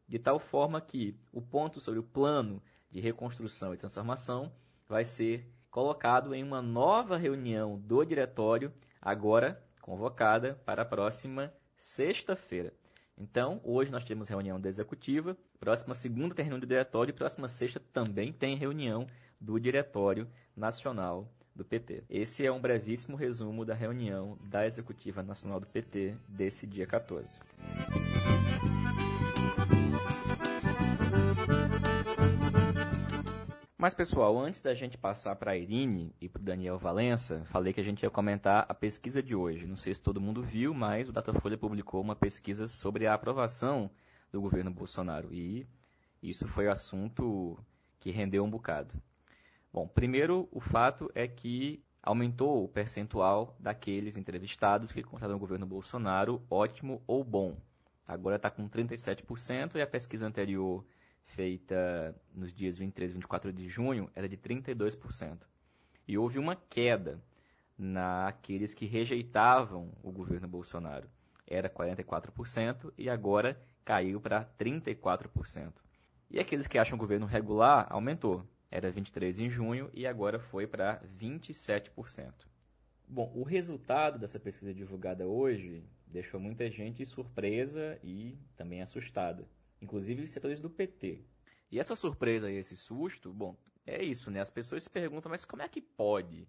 De 0.06 0.18
tal 0.18 0.38
forma 0.38 0.80
que 0.80 1.14
o 1.30 1.42
ponto 1.42 1.80
sobre 1.80 2.00
o 2.00 2.04
plano 2.04 2.62
de 2.90 3.00
reconstrução 3.00 3.74
e 3.74 3.76
transformação 3.76 4.50
vai 4.88 5.04
ser 5.04 5.46
colocado 5.70 6.34
em 6.34 6.42
uma 6.42 6.62
nova 6.62 7.18
reunião 7.18 7.78
do 7.78 8.02
diretório, 8.04 8.72
agora 9.02 9.62
convocada 9.82 10.54
para 10.64 10.82
a 10.82 10.86
próxima 10.86 11.52
sexta-feira. 11.76 12.72
Então, 13.18 13.60
hoje 13.64 13.90
nós 13.90 14.04
temos 14.04 14.28
reunião 14.28 14.60
da 14.60 14.68
executiva, 14.68 15.36
próxima 15.58 15.94
segunda 15.94 16.34
tem 16.34 16.44
reunião 16.44 16.60
do 16.60 16.66
diretório 16.66 17.10
e 17.10 17.14
próxima 17.14 17.48
sexta 17.48 17.80
também 17.92 18.32
tem 18.32 18.56
reunião 18.56 19.06
do 19.40 19.58
diretório 19.58 20.28
nacional 20.56 21.28
do 21.54 21.64
PT. 21.64 22.04
Esse 22.08 22.46
é 22.46 22.52
um 22.52 22.60
brevíssimo 22.60 23.16
resumo 23.16 23.64
da 23.64 23.74
reunião 23.74 24.38
da 24.44 24.64
executiva 24.64 25.22
nacional 25.22 25.58
do 25.58 25.66
PT 25.66 26.14
desse 26.28 26.66
dia 26.66 26.86
14. 26.86 27.40
Mas, 33.80 33.94
pessoal, 33.94 34.36
antes 34.36 34.60
da 34.60 34.74
gente 34.74 34.98
passar 34.98 35.36
para 35.36 35.52
a 35.52 35.56
Irine 35.56 36.12
e 36.20 36.28
para 36.28 36.40
o 36.40 36.44
Daniel 36.44 36.76
Valença, 36.76 37.44
falei 37.44 37.72
que 37.72 37.80
a 37.80 37.84
gente 37.84 38.02
ia 38.02 38.10
comentar 38.10 38.66
a 38.68 38.74
pesquisa 38.74 39.22
de 39.22 39.36
hoje. 39.36 39.68
Não 39.68 39.76
sei 39.76 39.94
se 39.94 40.02
todo 40.02 40.20
mundo 40.20 40.42
viu, 40.42 40.74
mas 40.74 41.08
o 41.08 41.12
Datafolha 41.12 41.56
publicou 41.56 42.00
uma 42.00 42.16
pesquisa 42.16 42.66
sobre 42.66 43.06
a 43.06 43.14
aprovação 43.14 43.88
do 44.32 44.40
governo 44.40 44.72
Bolsonaro. 44.72 45.32
E 45.32 45.64
isso 46.20 46.48
foi 46.48 46.66
assunto 46.66 47.56
que 48.00 48.10
rendeu 48.10 48.42
um 48.42 48.50
bocado. 48.50 48.92
Bom, 49.72 49.86
primeiro, 49.86 50.48
o 50.50 50.58
fato 50.58 51.08
é 51.14 51.28
que 51.28 51.80
aumentou 52.02 52.64
o 52.64 52.68
percentual 52.68 53.56
daqueles 53.60 54.16
entrevistados 54.16 54.90
que 54.90 55.04
consideram 55.04 55.36
o 55.36 55.40
governo 55.40 55.66
Bolsonaro 55.66 56.42
ótimo 56.50 57.00
ou 57.06 57.22
bom. 57.22 57.56
Agora 58.04 58.34
está 58.34 58.50
com 58.50 58.68
37% 58.68 59.76
e 59.76 59.80
a 59.80 59.86
pesquisa 59.86 60.26
anterior 60.26 60.84
feita 61.28 62.14
nos 62.34 62.52
dias 62.52 62.78
23 62.78 63.10
e 63.10 63.14
24 63.14 63.52
de 63.52 63.68
junho, 63.68 64.10
era 64.14 64.28
de 64.28 64.36
32%. 64.36 65.38
E 66.06 66.16
houve 66.16 66.38
uma 66.38 66.56
queda 66.56 67.20
naqueles 67.76 68.74
que 68.74 68.86
rejeitavam 68.86 69.92
o 70.02 70.10
governo 70.10 70.48
Bolsonaro. 70.48 71.08
Era 71.46 71.68
44% 71.68 72.92
e 72.96 73.08
agora 73.08 73.60
caiu 73.84 74.20
para 74.20 74.44
34%. 74.58 75.72
E 76.30 76.38
aqueles 76.38 76.66
que 76.66 76.78
acham 76.78 76.96
o 76.96 76.98
governo 76.98 77.26
regular 77.26 77.86
aumentou. 77.88 78.44
Era 78.70 78.90
23 78.90 79.38
em 79.38 79.48
junho 79.48 79.90
e 79.94 80.06
agora 80.06 80.38
foi 80.38 80.66
para 80.66 81.00
27%. 81.18 82.32
Bom, 83.06 83.32
o 83.34 83.42
resultado 83.42 84.18
dessa 84.18 84.38
pesquisa 84.38 84.74
divulgada 84.74 85.26
hoje 85.26 85.82
deixou 86.06 86.38
muita 86.38 86.70
gente 86.70 87.06
surpresa 87.06 87.98
e 88.02 88.36
também 88.56 88.82
assustada 88.82 89.46
inclusive 89.80 90.26
setores 90.26 90.60
do 90.60 90.70
PT. 90.70 91.24
E 91.70 91.78
essa 91.78 91.94
surpresa 91.96 92.50
e 92.50 92.56
esse 92.56 92.76
susto, 92.76 93.32
bom, 93.32 93.56
é 93.86 94.02
isso, 94.02 94.30
né? 94.30 94.40
As 94.40 94.50
pessoas 94.50 94.82
se 94.82 94.90
perguntam, 94.90 95.30
mas 95.30 95.44
como 95.44 95.62
é 95.62 95.68
que 95.68 95.80
pode? 95.80 96.48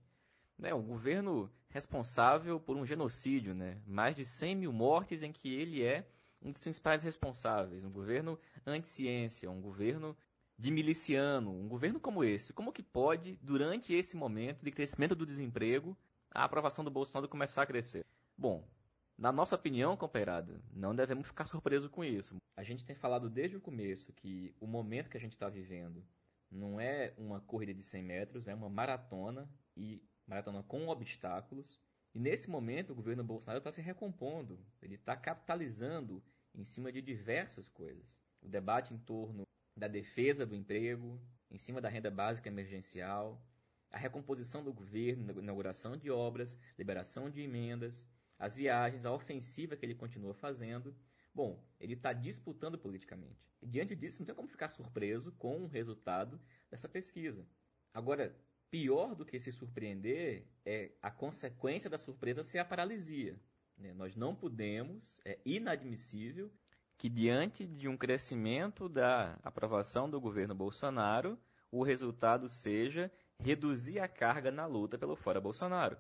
Né? 0.57 0.74
Um 0.74 0.83
governo 0.83 1.51
responsável 1.69 2.59
por 2.59 2.75
um 2.75 2.86
genocídio, 2.86 3.53
né? 3.53 3.81
Mais 3.86 4.15
de 4.15 4.25
100 4.25 4.55
mil 4.55 4.74
mortes 4.74 5.24
em 5.24 5.31
que 5.31 5.53
ele 5.53 5.83
é 5.83 6.07
um 6.41 6.51
dos 6.51 6.62
principais 6.62 7.03
responsáveis. 7.03 7.83
Um 7.83 7.91
governo 7.91 8.39
anti-ciência, 8.65 9.50
um 9.50 9.62
governo 9.62 10.17
de 10.57 10.71
miliciano, 10.71 11.51
um 11.51 11.67
governo 11.67 12.00
como 12.00 12.24
esse. 12.24 12.51
Como 12.51 12.74
que 12.74 12.83
pode, 12.83 13.38
durante 13.41 13.93
esse 13.93 14.17
momento 14.17 14.63
de 14.63 14.71
crescimento 14.71 15.15
do 15.15 15.25
desemprego, 15.25 15.98
a 16.31 16.43
aprovação 16.43 16.83
do 16.83 16.91
Bolsonaro 16.91 17.29
começar 17.29 17.63
a 17.63 17.65
crescer? 17.65 18.05
Bom, 18.38 18.67
na 19.19 19.33
nossa 19.33 19.53
opinião, 19.53 19.97
companheirada, 19.97 20.61
não 20.71 20.95
devemos 20.95 21.27
ficar 21.27 21.45
surpresos 21.45 21.89
com 21.89 22.05
isso. 22.05 22.38
A 22.55 22.63
gente 22.63 22.85
tem 22.85 22.95
falado 22.95 23.29
desde 23.29 23.57
o 23.57 23.61
começo 23.61 24.13
que 24.13 24.55
o 24.61 24.65
momento 24.65 25.09
que 25.09 25.17
a 25.17 25.19
gente 25.19 25.33
está 25.33 25.49
vivendo 25.49 26.01
não 26.49 26.79
é 26.79 27.13
uma 27.17 27.41
corrida 27.41 27.73
de 27.73 27.83
100 27.83 28.01
metros, 28.01 28.47
é 28.47 28.55
uma 28.55 28.69
maratona 28.69 29.49
e 29.75 30.01
maratona 30.25 30.63
com 30.63 30.88
obstáculos. 30.88 31.77
E 32.15 32.19
nesse 32.19 32.49
momento 32.49 32.91
o 32.91 32.95
governo 32.95 33.21
Bolsonaro 33.21 33.57
está 33.57 33.71
se 33.71 33.81
recompondo, 33.81 34.57
ele 34.81 34.95
está 34.95 35.17
capitalizando 35.17 36.23
em 36.55 36.63
cima 36.63 36.89
de 36.89 37.01
diversas 37.01 37.67
coisas. 37.67 38.05
O 38.41 38.47
debate 38.47 38.93
em 38.93 38.97
torno 38.99 39.43
da 39.75 39.89
defesa 39.89 40.45
do 40.45 40.55
emprego, 40.55 41.21
em 41.51 41.57
cima 41.57 41.81
da 41.81 41.89
renda 41.89 42.09
básica 42.09 42.47
emergencial, 42.47 43.45
a 43.91 43.97
recomposição 43.97 44.63
do 44.63 44.71
governo, 44.71 45.41
inauguração 45.41 45.97
de 45.97 46.09
obras, 46.09 46.55
liberação 46.77 47.29
de 47.29 47.41
emendas, 47.41 48.07
as 48.39 48.55
viagens, 48.55 49.05
a 49.05 49.12
ofensiva 49.12 49.75
que 49.75 49.86
ele 49.86 49.93
continua 49.93 50.34
fazendo. 50.34 50.96
Bom, 51.36 51.62
ele 51.79 51.93
está 51.93 52.13
disputando 52.13 52.77
politicamente. 52.77 53.46
E 53.62 53.67
diante 53.67 53.96
disso, 53.96 54.19
não 54.19 54.25
tem 54.25 54.34
como 54.34 54.48
ficar 54.48 54.69
surpreso 54.69 55.31
com 55.34 55.62
o 55.63 55.67
resultado 55.67 56.39
dessa 56.72 56.88
pesquisa. 56.88 57.46
Agora, 57.93 58.34
pior 58.72 59.13
do 59.13 59.25
que 59.25 59.39
se 59.39 59.51
surpreender 59.51 60.48
é 60.65 60.91
a 61.01 61.12
consequência 61.12 61.89
da 61.89 61.98
surpresa 61.98 62.43
ser 62.43 62.60
a 62.60 62.65
paralisia. 62.65 63.38
Né? 63.77 63.93
Nós 63.93 64.15
não 64.15 64.34
podemos, 64.34 65.19
é 65.25 65.38
inadmissível 65.46 66.51
que 66.98 67.10
diante 67.10 67.65
de 67.65 67.88
um 67.88 67.98
crescimento 67.98 68.89
da 68.89 69.39
aprovação 69.43 70.10
do 70.10 70.19
governo 70.19 70.53
Bolsonaro, 70.53 71.39
o 71.72 71.84
resultado 71.84 72.50
seja 72.50 73.12
reduzir 73.39 74.00
a 74.00 74.08
carga 74.08 74.51
na 74.51 74.65
luta 74.65 74.98
pelo 74.98 75.15
fora 75.15 75.39
Bolsonaro. 75.39 75.98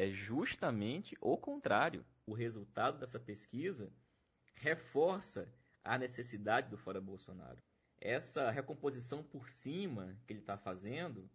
É 0.00 0.12
justamente 0.12 1.18
o 1.20 1.36
contrário. 1.36 2.06
O 2.24 2.32
resultado 2.32 3.00
dessa 3.00 3.18
pesquisa 3.18 3.92
reforça 4.54 5.52
a 5.82 5.98
necessidade 5.98 6.70
do 6.70 6.78
fora 6.78 7.00
Bolsonaro. 7.00 7.60
Essa 8.00 8.48
recomposição 8.48 9.24
por 9.24 9.48
cima 9.48 10.16
que 10.24 10.32
ele 10.32 10.38
está 10.38 10.56
fazendo, 10.56 11.28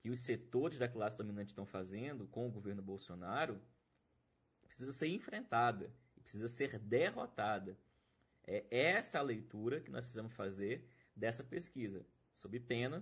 que 0.00 0.10
os 0.10 0.18
setores 0.18 0.80
da 0.80 0.88
classe 0.88 1.16
dominante 1.16 1.50
estão 1.50 1.64
fazendo 1.64 2.26
com 2.26 2.48
o 2.48 2.50
governo 2.50 2.82
Bolsonaro, 2.82 3.62
precisa 4.66 4.92
ser 4.92 5.06
enfrentada, 5.06 5.88
precisa 6.20 6.48
ser 6.48 6.76
derrotada. 6.76 7.78
É 8.44 8.66
essa 8.68 9.20
a 9.20 9.22
leitura 9.22 9.80
que 9.80 9.92
nós 9.92 10.00
precisamos 10.00 10.32
fazer 10.32 10.84
dessa 11.14 11.44
pesquisa, 11.44 12.04
sob 12.34 12.58
pena 12.58 13.00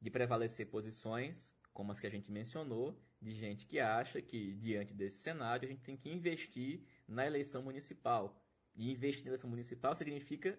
de 0.00 0.10
prevalecer 0.10 0.66
posições 0.66 1.55
como 1.76 1.92
as 1.92 2.00
que 2.00 2.06
a 2.06 2.10
gente 2.10 2.32
mencionou, 2.32 2.98
de 3.20 3.34
gente 3.34 3.66
que 3.66 3.78
acha 3.78 4.22
que, 4.22 4.54
diante 4.54 4.94
desse 4.94 5.18
cenário, 5.18 5.68
a 5.68 5.70
gente 5.70 5.82
tem 5.82 5.94
que 5.94 6.08
investir 6.08 6.80
na 7.06 7.26
eleição 7.26 7.62
municipal. 7.62 8.42
E 8.74 8.90
investir 8.90 9.24
na 9.24 9.28
eleição 9.32 9.50
municipal 9.50 9.94
significa 9.94 10.58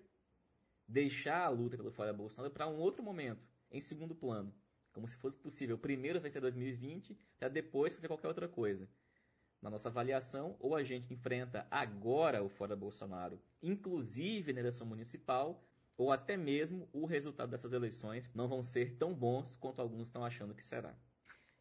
deixar 0.87 1.39
a 1.43 1.49
luta 1.49 1.75
pelo 1.75 1.91
fora 1.91 2.13
Bolsonaro 2.13 2.53
para 2.53 2.67
um 2.67 2.77
outro 2.77 3.01
momento, 3.01 3.43
em 3.71 3.81
segundo 3.81 4.13
plano. 4.13 4.53
Como 4.93 5.07
se 5.07 5.15
fosse 5.15 5.35
possível 5.39 5.75
primeiro 5.75 6.21
vencer 6.21 6.39
2020, 6.39 7.17
para 7.39 7.49
depois 7.49 7.95
fazer 7.95 8.07
qualquer 8.07 8.27
outra 8.27 8.47
coisa. 8.47 8.87
Na 9.59 9.71
nossa 9.71 9.89
avaliação, 9.89 10.55
ou 10.59 10.75
a 10.75 10.83
gente 10.83 11.11
enfrenta 11.11 11.65
agora 11.71 12.43
o 12.43 12.49
fora 12.49 12.75
Bolsonaro, 12.75 13.41
inclusive 13.59 14.53
na 14.53 14.59
eleição 14.59 14.85
municipal, 14.85 15.67
ou 15.97 16.11
até 16.11 16.37
mesmo 16.37 16.87
o 16.93 17.05
resultado 17.05 17.49
dessas 17.49 17.73
eleições 17.73 18.29
não 18.33 18.47
vão 18.47 18.63
ser 18.63 18.95
tão 18.97 19.13
bons 19.13 19.55
quanto 19.55 19.81
alguns 19.81 20.07
estão 20.07 20.23
achando 20.23 20.53
que 20.53 20.63
será. 20.63 20.95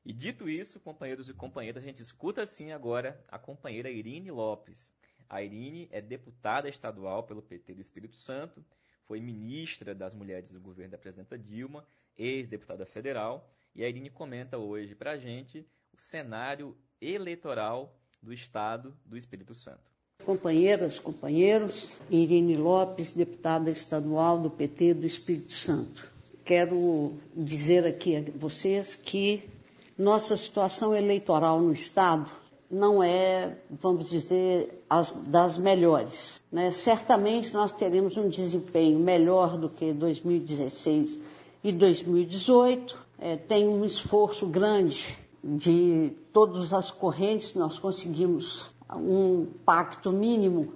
E 0.05 0.13
dito 0.13 0.49
isso, 0.49 0.79
companheiros 0.79 1.29
e 1.29 1.35
companheiras, 1.35 1.83
a 1.83 1.87
gente 1.87 2.03
escuta 2.03 2.43
assim 2.43 2.71
agora 2.71 3.25
a 3.27 3.39
companheira 3.39 3.91
Irine 3.91 4.31
Lopes. 4.31 4.95
A 5.29 5.43
Irine 5.43 5.89
é 5.91 6.01
deputada 6.01 6.69
estadual 6.69 7.25
pelo 7.25 7.43
PT 7.43 7.75
do 7.75 7.81
Espírito 7.81 8.17
Santo, 8.17 8.65
foi 9.05 9.21
ministra 9.21 9.95
das 9.95 10.15
Mulheres 10.15 10.53
do 10.53 10.61
governo 10.61 10.93
da 10.93 10.99
presidenta 10.99 11.37
Dilma, 11.37 11.85
ex-deputada 12.17 12.87
federal, 12.87 13.53
e 13.75 13.83
a 13.85 13.89
Irine 13.89 14.11
comenta 14.11 14.59
hoje 14.59 14.95
para 14.95 15.13
a 15.13 15.19
gente 15.19 15.67
o 15.93 16.01
cenário 16.01 16.77
eleitoral 17.01 17.99
do 18.23 18.33
Estado 18.33 18.97
do 19.05 19.17
Espírito 19.17 19.55
Santo. 19.55 19.96
Companheiras, 20.27 20.99
companheiros, 20.99 21.93
Irine 22.11 22.57
Lopes, 22.57 23.13
deputada 23.13 23.71
estadual 23.71 24.41
do 24.41 24.51
PT 24.51 24.95
do 24.95 25.07
Espírito 25.07 25.53
Santo. 25.53 26.11
Quero 26.45 27.13
dizer 27.33 27.87
aqui 27.87 28.17
a 28.17 28.25
vocês 28.35 28.97
que 28.97 29.49
nossa 29.97 30.37
situação 30.37 30.93
eleitoral 30.97 31.61
no 31.61 31.73
Estado 31.73 32.29
não 32.69 33.01
é, 33.05 33.57
vamos 33.71 34.11
dizer, 34.11 34.83
as, 34.91 35.13
das 35.13 35.59
melhores. 35.59 36.43
Né? 36.51 36.73
Certamente 36.73 37.55
nós 37.55 37.71
teremos 37.71 38.17
um 38.17 38.29
desempenho 38.29 38.99
melhor 38.99 39.57
do 39.57 39.69
que 39.69 39.93
2016 39.93 41.21
e 41.63 41.71
2018. 41.71 42.99
É, 43.21 43.37
tem 43.37 43.69
um 43.69 43.85
esforço 43.85 44.45
grande 44.45 45.17
de 45.45 46.13
todas 46.33 46.73
as 46.73 46.91
correntes, 46.91 47.55
nós 47.55 47.79
conseguimos 47.79 48.75
um 48.95 49.47
pacto 49.65 50.13
mínimo 50.13 50.73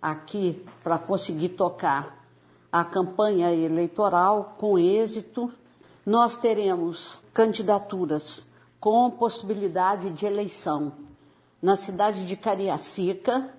aqui 0.00 0.64
para 0.82 0.98
conseguir 0.98 1.50
tocar 1.50 2.22
a 2.70 2.84
campanha 2.84 3.52
eleitoral 3.52 4.56
com 4.58 4.78
êxito. 4.78 5.52
Nós 6.04 6.36
teremos 6.36 7.20
candidaturas 7.32 8.48
com 8.80 9.10
possibilidade 9.10 10.10
de 10.10 10.26
eleição 10.26 10.92
na 11.62 11.76
cidade 11.76 12.26
de 12.26 12.36
Cariacica, 12.36 13.54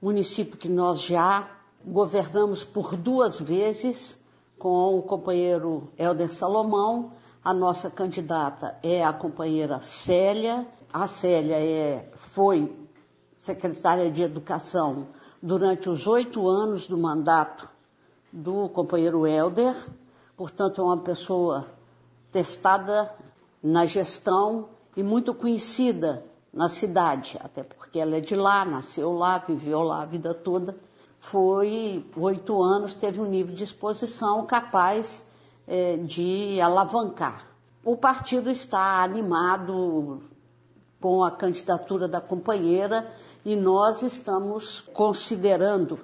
município 0.00 0.56
que 0.56 0.68
nós 0.68 1.00
já 1.00 1.50
governamos 1.84 2.62
por 2.62 2.94
duas 2.94 3.40
vezes 3.40 4.16
com 4.56 4.96
o 4.96 5.02
companheiro 5.02 5.88
Helder 5.98 6.32
Salomão. 6.32 7.12
A 7.42 7.52
nossa 7.52 7.90
candidata 7.90 8.78
é 8.82 9.02
a 9.02 9.12
companheira 9.12 9.80
Célia. 9.80 10.66
A 10.92 11.08
Célia 11.08 11.56
é, 11.56 12.08
foi 12.14 12.87
secretária 13.38 14.10
de 14.10 14.20
Educação 14.20 15.06
durante 15.40 15.88
os 15.88 16.08
oito 16.08 16.48
anos 16.48 16.88
do 16.88 16.98
mandato 16.98 17.70
do 18.32 18.68
companheiro 18.68 19.24
Helder, 19.24 19.74
portanto, 20.36 20.80
é 20.80 20.84
uma 20.84 20.98
pessoa 20.98 21.64
testada 22.32 23.14
na 23.62 23.86
gestão 23.86 24.68
e 24.96 25.02
muito 25.04 25.32
conhecida 25.32 26.24
na 26.52 26.68
cidade, 26.68 27.38
até 27.40 27.62
porque 27.62 28.00
ela 28.00 28.16
é 28.16 28.20
de 28.20 28.34
lá, 28.34 28.64
nasceu 28.64 29.12
lá, 29.12 29.38
viveu 29.38 29.82
lá 29.82 30.02
a 30.02 30.06
vida 30.06 30.34
toda. 30.34 30.76
Foi 31.20 32.04
oito 32.16 32.60
anos, 32.60 32.94
teve 32.94 33.20
um 33.20 33.26
nível 33.26 33.54
de 33.54 33.62
exposição 33.62 34.44
capaz 34.46 35.24
é, 35.66 35.96
de 35.96 36.60
alavancar. 36.60 37.46
O 37.84 37.96
partido 37.96 38.50
está 38.50 39.02
animado 39.02 40.22
com 41.00 41.22
a 41.22 41.30
candidatura 41.30 42.08
da 42.08 42.20
companheira 42.20 43.10
e 43.44 43.56
nós 43.56 44.02
estamos 44.02 44.80
considerando 44.92 46.00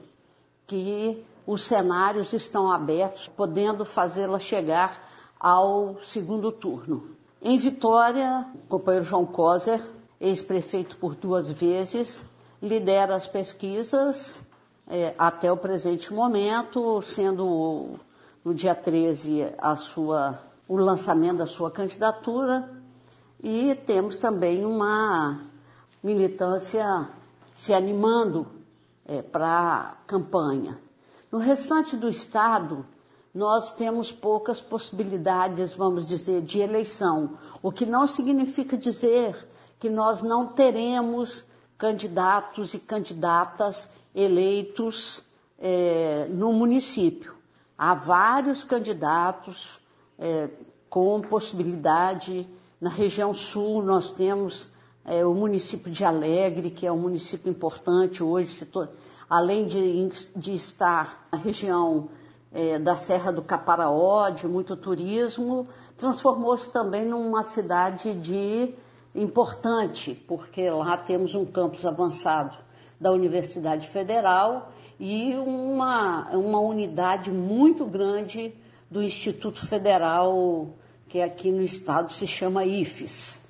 que 0.67 1.25
os 1.47 1.63
cenários 1.63 2.33
estão 2.33 2.71
abertos, 2.71 3.29
podendo 3.29 3.85
fazê-la 3.85 4.39
chegar 4.39 5.07
ao 5.39 6.03
segundo 6.03 6.51
turno. 6.51 7.11
Em 7.43 7.59
Vitória, 7.59 8.47
o 8.55 8.69
companheiro 8.69 9.05
João 9.05 9.27
Coser, 9.27 9.87
ex-prefeito 10.19 10.97
por 10.97 11.15
duas 11.15 11.51
vezes, 11.51 12.25
lidera 12.63 13.15
as 13.15 13.27
pesquisas 13.27 14.43
é, 14.87 15.15
até 15.19 15.53
o 15.53 15.57
presente 15.57 16.13
momento, 16.13 17.03
sendo 17.03 17.97
no 18.43 18.55
dia 18.55 18.75
13 18.75 19.53
a 19.59 19.77
sua, 19.77 20.39
o 20.67 20.77
lançamento 20.77 21.39
da 21.39 21.47
sua 21.47 21.71
candidatura, 21.71 22.71
e 23.43 23.75
temos 23.75 24.17
também 24.17 24.65
uma 24.65 25.43
militância 26.03 27.09
se 27.55 27.73
animando 27.73 28.47
é, 29.07 29.23
para 29.23 29.49
a 29.49 29.95
campanha. 30.07 30.79
No 31.31 31.39
restante 31.39 31.97
do 31.97 32.09
Estado, 32.09 32.85
nós 33.33 33.73
temos 33.73 34.13
poucas 34.13 34.61
possibilidades, 34.61 35.73
vamos 35.73 36.07
dizer, 36.07 36.43
de 36.43 36.61
eleição, 36.61 37.39
o 37.63 37.73
que 37.73 37.87
não 37.87 38.07
significa 38.07 38.77
dizer 38.77 39.37
que 39.79 39.89
nós 39.89 40.23
não 40.23 40.47
teremos 40.47 41.45
candidatos 41.79 42.75
e 42.75 42.79
candidatas 42.79 43.89
eleitos 44.15 45.23
é, 45.59 46.27
no 46.31 46.53
município. 46.53 47.35
Há 47.77 47.95
vários 47.95 48.63
candidatos 48.63 49.81
é, 50.19 50.49
com 50.89 51.21
possibilidade. 51.21 52.49
Na 52.81 52.91
região 52.91 53.35
sul, 53.35 53.83
nós 53.83 54.11
temos 54.11 54.69
é, 55.05 55.25
o 55.25 55.35
município 55.35 55.91
de 55.91 56.05
Alegre, 56.05 56.71
que 56.71 56.87
é 56.87 56.93
um 56.93 56.99
município 56.99 57.51
importante 57.51 58.23
hoje, 58.23 58.67
além 59.29 59.67
de, 59.67 60.09
de 60.35 60.55
estar 60.55 61.27
na 61.31 61.39
região 61.39 62.09
é, 62.53 62.79
da 62.79 62.97
Serra 62.97 63.33
do 63.33 63.43
Caparaó, 63.43 64.31
de 64.31 64.47
muito 64.47 64.77
turismo, 64.77 65.69
transformou-se 65.97 66.71
também 66.71 67.05
numa 67.05 67.43
cidade 67.43 68.15
de 68.15 68.75
importante, 69.15 70.15
porque 70.27 70.69
lá 70.71 70.97
temos 70.97 71.35
um 71.35 71.45
campus 71.45 71.85
avançado 71.85 72.57
da 73.01 73.13
Universidade 73.13 73.87
Federal 73.89 74.73
e 74.99 75.35
uma, 75.35 76.31
uma 76.31 76.61
unidade 76.61 77.31
muito 77.31 77.85
grande 77.85 78.55
do 78.91 79.03
Instituto 79.03 79.67
Federal, 79.67 80.69
que 81.09 81.21
aqui 81.21 81.51
no 81.51 81.63
estado 81.63 82.11
se 82.13 82.27
chama 82.27 82.65
IFES. 82.65 83.44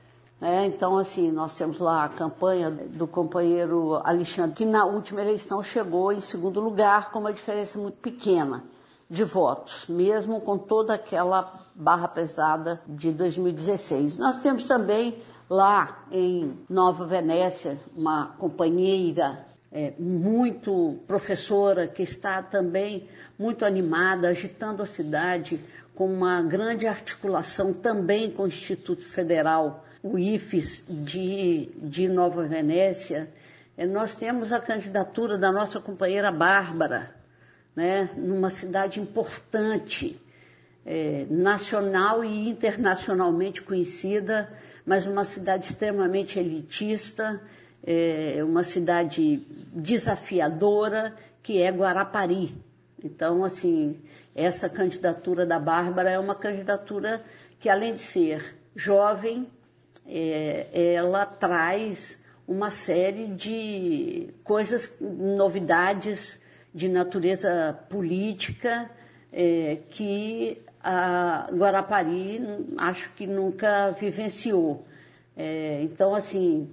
É, 0.44 0.66
então, 0.66 0.98
assim, 0.98 1.33
nós 1.33 1.57
temos 1.57 1.78
lá 1.78 2.04
a 2.04 2.09
campanha 2.11 2.70
do 2.70 3.07
companheiro 3.07 3.94
Alexandre, 4.04 4.54
que 4.54 4.66
na 4.66 4.85
última 4.85 5.22
eleição 5.22 5.62
chegou 5.62 6.12
em 6.12 6.20
segundo 6.20 6.61
lugar, 6.61 7.11
com 7.11 7.18
uma 7.18 7.33
diferença 7.33 7.78
muito 7.78 7.96
pequena 7.96 8.62
de 9.09 9.24
votos, 9.24 9.87
mesmo 9.88 10.42
com 10.42 10.59
toda 10.59 10.92
aquela 10.92 11.64
barra 11.74 12.09
pesada 12.09 12.78
de 12.87 13.11
2016. 13.11 14.18
Nós 14.18 14.37
temos 14.37 14.66
também 14.68 15.16
lá 15.48 16.04
em 16.12 16.59
Nova 16.68 17.07
Venécia 17.07 17.78
uma 17.96 18.35
companheira 18.38 19.46
é, 19.72 19.94
muito 19.98 20.98
professora 21.07 21.88
que 21.88 22.02
está 22.02 22.42
também 22.42 23.09
muito 23.38 23.64
animada, 23.64 24.28
agitando 24.28 24.83
a 24.83 24.87
cidade 24.87 25.59
com 25.94 26.07
uma 26.07 26.42
grande 26.42 26.87
articulação 26.87 27.72
também 27.72 28.30
com 28.30 28.42
o 28.42 28.48
Instituto 28.48 29.04
Federal, 29.04 29.83
o 30.04 30.18
IFES 30.18 30.84
de, 30.86 31.70
de 31.76 32.06
Nova 32.08 32.46
Venécia. 32.46 33.26
É, 33.74 33.86
nós 33.86 34.14
temos 34.14 34.52
a 34.52 34.60
candidatura 34.60 35.38
da 35.38 35.50
nossa 35.50 35.80
companheira 35.80 36.30
Bárbara, 36.30 37.14
né, 37.74 38.10
numa 38.14 38.50
cidade 38.50 39.00
importante, 39.00 40.20
é, 40.84 41.26
nacional 41.30 42.22
e 42.22 42.50
internacionalmente 42.50 43.62
conhecida, 43.62 44.52
mas 44.84 45.06
uma 45.06 45.24
cidade 45.24 45.64
extremamente 45.64 46.38
elitista, 46.38 47.40
é, 47.82 48.44
uma 48.44 48.62
cidade 48.62 49.38
desafiadora, 49.72 51.14
que 51.42 51.62
é 51.62 51.70
Guarapari. 51.70 52.54
Então, 53.02 53.42
assim, 53.42 53.98
essa 54.34 54.68
candidatura 54.68 55.46
da 55.46 55.58
Bárbara 55.58 56.10
é 56.10 56.18
uma 56.18 56.34
candidatura 56.34 57.24
que, 57.58 57.70
além 57.70 57.94
de 57.94 58.02
ser 58.02 58.54
jovem, 58.76 59.48
é, 60.06 60.94
ela 60.94 61.24
traz 61.26 62.18
uma 62.46 62.70
série 62.70 63.28
de 63.28 64.28
coisas, 64.42 64.92
novidades 65.00 66.40
de 66.74 66.88
natureza 66.88 67.78
política 67.88 68.90
é, 69.32 69.78
que 69.90 70.60
a 70.82 71.48
Guarapari 71.52 72.40
acho 72.76 73.10
que 73.12 73.26
nunca 73.26 73.90
vivenciou. 73.92 74.86
É, 75.36 75.80
então, 75.82 76.14
assim, 76.14 76.70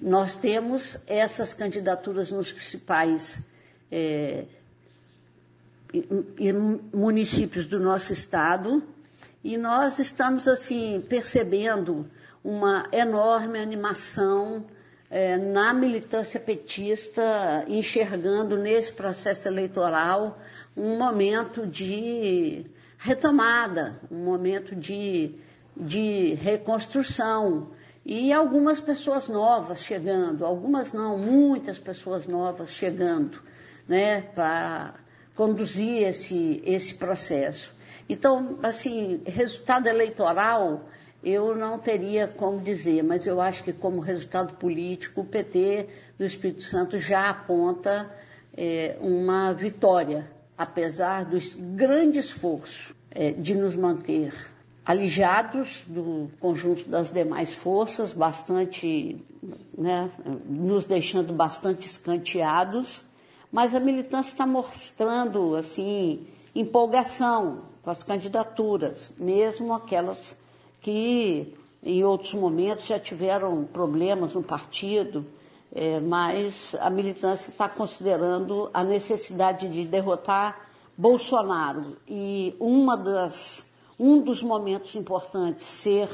nós 0.00 0.36
temos 0.36 0.98
essas 1.06 1.52
candidaturas 1.52 2.32
nos 2.32 2.50
principais 2.50 3.40
é, 3.90 4.44
municípios 6.92 7.66
do 7.66 7.78
nosso 7.78 8.12
estado 8.12 8.82
e 9.44 9.56
nós 9.56 9.98
estamos, 9.98 10.46
assim, 10.46 11.04
percebendo 11.08 12.08
uma 12.44 12.86
enorme 12.92 13.58
animação 13.58 14.64
é, 15.10 15.36
na 15.36 15.74
militância 15.74 16.40
petista, 16.40 17.64
enxergando 17.68 18.56
nesse 18.56 18.92
processo 18.92 19.48
eleitoral 19.48 20.38
um 20.76 20.96
momento 20.96 21.66
de 21.66 22.64
retomada, 22.96 24.00
um 24.10 24.24
momento 24.24 24.76
de, 24.76 25.34
de 25.76 26.34
reconstrução. 26.34 27.70
E 28.06 28.32
algumas 28.32 28.80
pessoas 28.80 29.28
novas 29.28 29.80
chegando, 29.80 30.46
algumas 30.46 30.92
não, 30.92 31.18
muitas 31.18 31.78
pessoas 31.78 32.26
novas 32.26 32.70
chegando, 32.70 33.42
né, 33.86 34.22
para 34.34 34.94
conduzir 35.34 36.02
esse, 36.08 36.62
esse 36.64 36.94
processo. 36.94 37.72
Então, 38.08 38.58
assim, 38.62 39.20
resultado 39.24 39.86
eleitoral 39.86 40.84
eu 41.22 41.54
não 41.56 41.78
teria 41.78 42.26
como 42.26 42.60
dizer, 42.60 43.02
mas 43.04 43.26
eu 43.26 43.40
acho 43.40 43.62
que 43.62 43.72
como 43.72 44.00
resultado 44.00 44.54
político, 44.54 45.20
o 45.20 45.24
PT 45.24 45.88
do 46.18 46.24
Espírito 46.24 46.62
Santo 46.62 46.98
já 46.98 47.30
aponta 47.30 48.10
é, 48.56 48.96
uma 49.00 49.52
vitória, 49.52 50.28
apesar 50.58 51.24
do 51.24 51.38
grande 51.76 52.18
esforço 52.18 52.94
é, 53.10 53.30
de 53.30 53.54
nos 53.54 53.76
manter 53.76 54.32
alijados 54.84 55.84
do 55.86 56.28
conjunto 56.40 56.88
das 56.88 57.10
demais 57.10 57.54
forças, 57.54 58.12
bastante, 58.12 59.24
né, 59.78 60.10
nos 60.44 60.84
deixando 60.84 61.32
bastante 61.32 61.86
escanteados, 61.86 63.04
mas 63.50 63.76
a 63.76 63.80
militância 63.80 64.32
está 64.32 64.44
mostrando 64.44 65.54
assim 65.54 66.26
empolgação 66.52 67.71
com 67.82 67.90
as 67.90 68.02
candidaturas, 68.02 69.12
mesmo 69.18 69.74
aquelas 69.74 70.38
que 70.80 71.54
em 71.82 72.04
outros 72.04 72.32
momentos 72.34 72.86
já 72.86 72.98
tiveram 72.98 73.64
problemas 73.64 74.34
no 74.34 74.42
partido, 74.42 75.26
é, 75.74 75.98
mas 75.98 76.76
a 76.80 76.88
militância 76.88 77.50
está 77.50 77.68
considerando 77.68 78.70
a 78.72 78.84
necessidade 78.84 79.68
de 79.68 79.84
derrotar 79.84 80.68
Bolsonaro 80.96 81.96
e 82.06 82.54
uma 82.60 82.96
das 82.96 83.66
um 83.98 84.20
dos 84.20 84.42
momentos 84.42 84.94
importantes 84.94 85.66
ser 85.66 86.08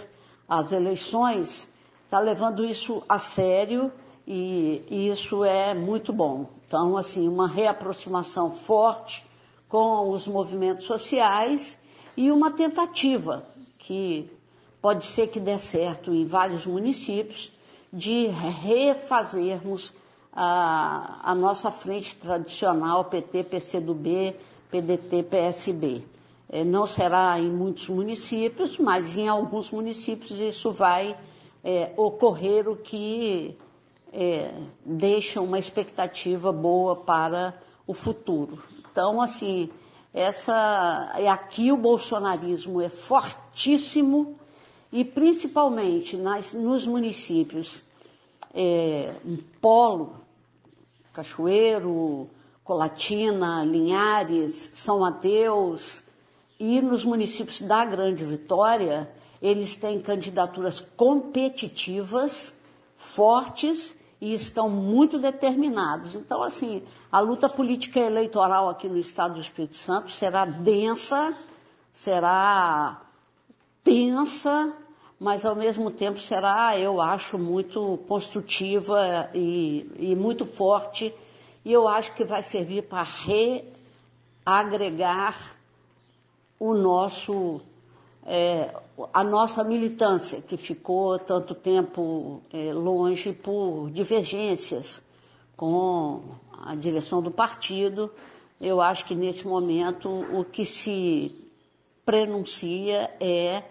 as 0.48 0.72
eleições, 0.72 1.68
está 2.04 2.18
levando 2.18 2.64
isso 2.64 3.02
a 3.08 3.18
sério 3.18 3.92
e, 4.26 4.82
e, 4.90 5.08
isso 5.08 5.44
é 5.44 5.74
muito 5.74 6.12
bom. 6.12 6.50
Então, 6.66 6.96
assim, 6.96 7.28
uma 7.28 7.48
reaproximação 7.48 8.52
forte 8.52 9.24
com 9.68 10.10
os 10.10 10.26
movimentos 10.26 10.84
sociais 10.84 11.78
e 12.16 12.30
uma 12.30 12.50
tentativa 12.50 13.46
que 13.78 14.30
pode 14.80 15.04
ser 15.04 15.28
que 15.28 15.38
dê 15.38 15.58
certo 15.58 16.12
em 16.14 16.24
vários 16.24 16.66
municípios 16.66 17.52
de 17.92 18.26
refazermos 18.26 19.94
a, 20.32 21.30
a 21.30 21.34
nossa 21.34 21.70
frente 21.70 22.14
tradicional 22.16 23.04
PT, 23.06 23.44
PCdoB, 23.44 24.36
PDT, 24.70 25.22
PSB. 25.24 26.04
É, 26.48 26.64
não 26.64 26.86
será 26.86 27.38
em 27.38 27.50
muitos 27.50 27.88
municípios, 27.88 28.78
mas 28.78 29.16
em 29.16 29.28
alguns 29.28 29.70
municípios 29.70 30.38
isso 30.40 30.70
vai 30.72 31.16
é, 31.62 31.92
ocorrer, 31.96 32.68
o 32.68 32.76
que 32.76 33.56
é, 34.12 34.54
deixa 34.84 35.40
uma 35.40 35.58
expectativa 35.58 36.52
boa 36.52 36.96
para 36.96 37.54
o 37.86 37.92
futuro. 37.92 38.62
Então, 38.98 39.22
assim, 39.22 39.70
essa, 40.12 41.12
aqui 41.30 41.70
o 41.70 41.76
bolsonarismo 41.76 42.82
é 42.82 42.88
fortíssimo 42.88 44.36
e 44.90 45.04
principalmente 45.04 46.16
nas, 46.16 46.52
nos 46.52 46.84
municípios 46.84 47.84
é, 48.52 49.14
um 49.24 49.36
polo, 49.60 50.16
Cachoeiro, 51.12 52.28
Colatina, 52.64 53.64
Linhares, 53.64 54.72
São 54.74 54.98
Mateus, 54.98 56.02
e 56.58 56.80
nos 56.80 57.04
municípios 57.04 57.62
da 57.62 57.84
Grande 57.84 58.24
Vitória, 58.24 59.08
eles 59.40 59.76
têm 59.76 60.00
candidaturas 60.00 60.80
competitivas, 60.96 62.52
fortes 62.96 63.96
e 64.20 64.34
estão 64.34 64.68
muito 64.68 65.18
determinados. 65.18 66.14
Então, 66.14 66.42
assim, 66.42 66.82
a 67.10 67.20
luta 67.20 67.48
política 67.48 68.00
eleitoral 68.00 68.68
aqui 68.68 68.88
no 68.88 68.98
estado 68.98 69.34
do 69.34 69.40
Espírito 69.40 69.76
Santo 69.76 70.10
será 70.10 70.44
densa, 70.44 71.34
será 71.92 73.00
tensa, 73.84 74.72
mas 75.20 75.44
ao 75.44 75.54
mesmo 75.56 75.90
tempo 75.90 76.20
será, 76.20 76.78
eu 76.78 77.00
acho, 77.00 77.38
muito 77.38 77.98
construtiva 78.08 79.30
e, 79.34 79.90
e 79.98 80.14
muito 80.14 80.44
forte. 80.44 81.14
E 81.64 81.72
eu 81.72 81.88
acho 81.88 82.14
que 82.14 82.24
vai 82.24 82.42
servir 82.42 82.82
para 82.82 83.06
reagregar 84.46 85.56
o 86.58 86.74
nosso, 86.74 87.60
é, 88.30 88.74
a 89.14 89.24
nossa 89.24 89.64
militância, 89.64 90.42
que 90.42 90.58
ficou 90.58 91.18
tanto 91.18 91.54
tempo 91.54 92.42
é, 92.52 92.74
longe 92.74 93.32
por 93.32 93.90
divergências 93.90 95.02
com 95.56 96.20
a 96.52 96.74
direção 96.74 97.22
do 97.22 97.30
partido. 97.30 98.12
Eu 98.60 98.82
acho 98.82 99.06
que 99.06 99.14
nesse 99.14 99.46
momento 99.46 100.10
o 100.10 100.44
que 100.44 100.66
se 100.66 101.34
prenuncia 102.04 103.10
é, 103.18 103.62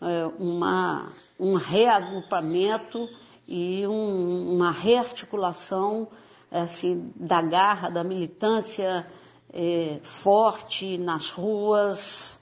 é 0.00 0.26
uma, 0.38 1.10
um 1.38 1.54
reagrupamento 1.54 3.08
e 3.48 3.84
um, 3.84 4.54
uma 4.54 4.70
rearticulação 4.70 6.06
assim, 6.52 7.12
da 7.16 7.42
garra, 7.42 7.90
da 7.90 8.04
militância 8.04 9.04
é, 9.52 9.98
forte 10.04 10.98
nas 10.98 11.30
ruas, 11.30 12.38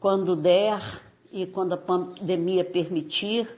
quando 0.00 0.36
der 0.36 0.80
e 1.32 1.46
quando 1.46 1.74
a 1.74 1.76
pandemia 1.76 2.64
permitir, 2.64 3.48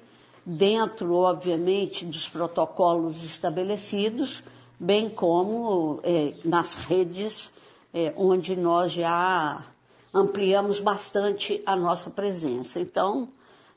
dentro, 0.45 1.15
obviamente, 1.15 2.05
dos 2.05 2.29
protocolos 2.29 3.23
estabelecidos, 3.23 4.43
bem 4.79 5.09
como 5.09 6.01
é, 6.03 6.35
nas 6.45 6.75
redes, 6.75 7.53
é, 7.93 8.13
onde 8.17 8.57
nós 8.57 8.93
já 8.93 9.65
ampliamos 10.13 10.81
bastante 10.81 11.63
a 11.65 11.77
nossa 11.77 12.11
presença. 12.11 12.81
Então, 12.81 13.29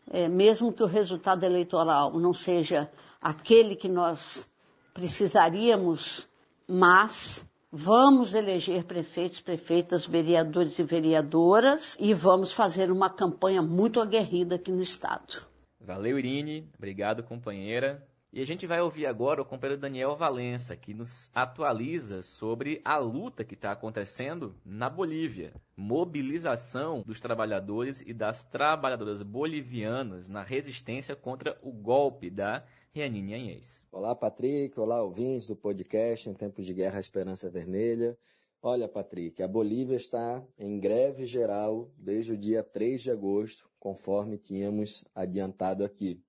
é, 0.10 0.28
mesmo 0.28 0.72
que 0.72 0.84
o 0.84 0.88
resultado 0.88 1.44
eleitoral 1.44 2.18
não 2.18 2.34
seja 2.34 2.90
aquele 3.22 3.76
que 3.76 3.88
nós 3.88 4.50
precisaríamos, 4.94 6.28
mas 6.68 7.46
Vamos 7.76 8.36
eleger 8.36 8.84
prefeitos, 8.84 9.42
prefeitas, 9.42 10.06
vereadores 10.06 10.78
e 10.78 10.84
vereadoras 10.84 11.98
e 12.00 12.14
vamos 12.14 12.54
fazer 12.54 12.92
uma 12.92 13.10
campanha 13.10 13.64
muito 13.64 14.00
aguerrida 14.00 14.58
aqui 14.58 14.72
no 14.72 14.84
estado. 14.84 15.42
Valeu, 15.82 16.20
Irine. 16.20 16.70
Obrigado, 16.78 17.24
companheira. 17.24 18.08
E 18.36 18.42
a 18.42 18.46
gente 18.48 18.66
vai 18.66 18.82
ouvir 18.82 19.06
agora 19.06 19.44
o 19.44 19.46
companheiro 19.46 19.80
Daniel 19.80 20.16
Valença, 20.16 20.76
que 20.76 20.92
nos 20.92 21.30
atualiza 21.36 22.24
sobre 22.24 22.82
a 22.84 22.98
luta 22.98 23.44
que 23.44 23.54
está 23.54 23.72
acontecendo 23.72 24.56
na 24.66 24.90
Bolívia. 24.90 25.54
Mobilização 25.78 27.04
dos 27.04 27.20
trabalhadores 27.20 28.02
e 28.02 28.12
das 28.12 28.44
trabalhadoras 28.44 29.22
bolivianas 29.22 30.28
na 30.28 30.42
resistência 30.42 31.16
contra 31.16 31.60
o 31.62 31.72
golpe 31.72 32.32
da 32.32 32.66
Reanine 32.92 33.36
Anhês. 33.36 33.86
Olá, 33.92 34.16
Patrick. 34.16 34.80
Olá, 34.80 35.04
ouvintes 35.04 35.46
do 35.46 35.56
podcast 35.56 36.28
Em 36.28 36.34
Tempos 36.34 36.66
de 36.66 36.74
Guerra 36.74 37.00
Esperança 37.00 37.52
Vermelha. 37.52 38.18
Olha, 38.64 38.88
Patrick, 38.88 39.44
a 39.44 39.48
Bolívia 39.48 39.96
está 39.96 40.44
em 40.58 40.80
greve 40.80 41.28
geral 41.28 41.88
desde 41.96 42.34
o 42.34 42.38
dia 42.38 42.64
3 42.64 43.00
de 43.00 43.12
agosto, 43.12 43.70
conforme 43.80 44.40
tínhamos 44.40 45.06
adiantado 45.14 45.84
aqui. 45.84 46.20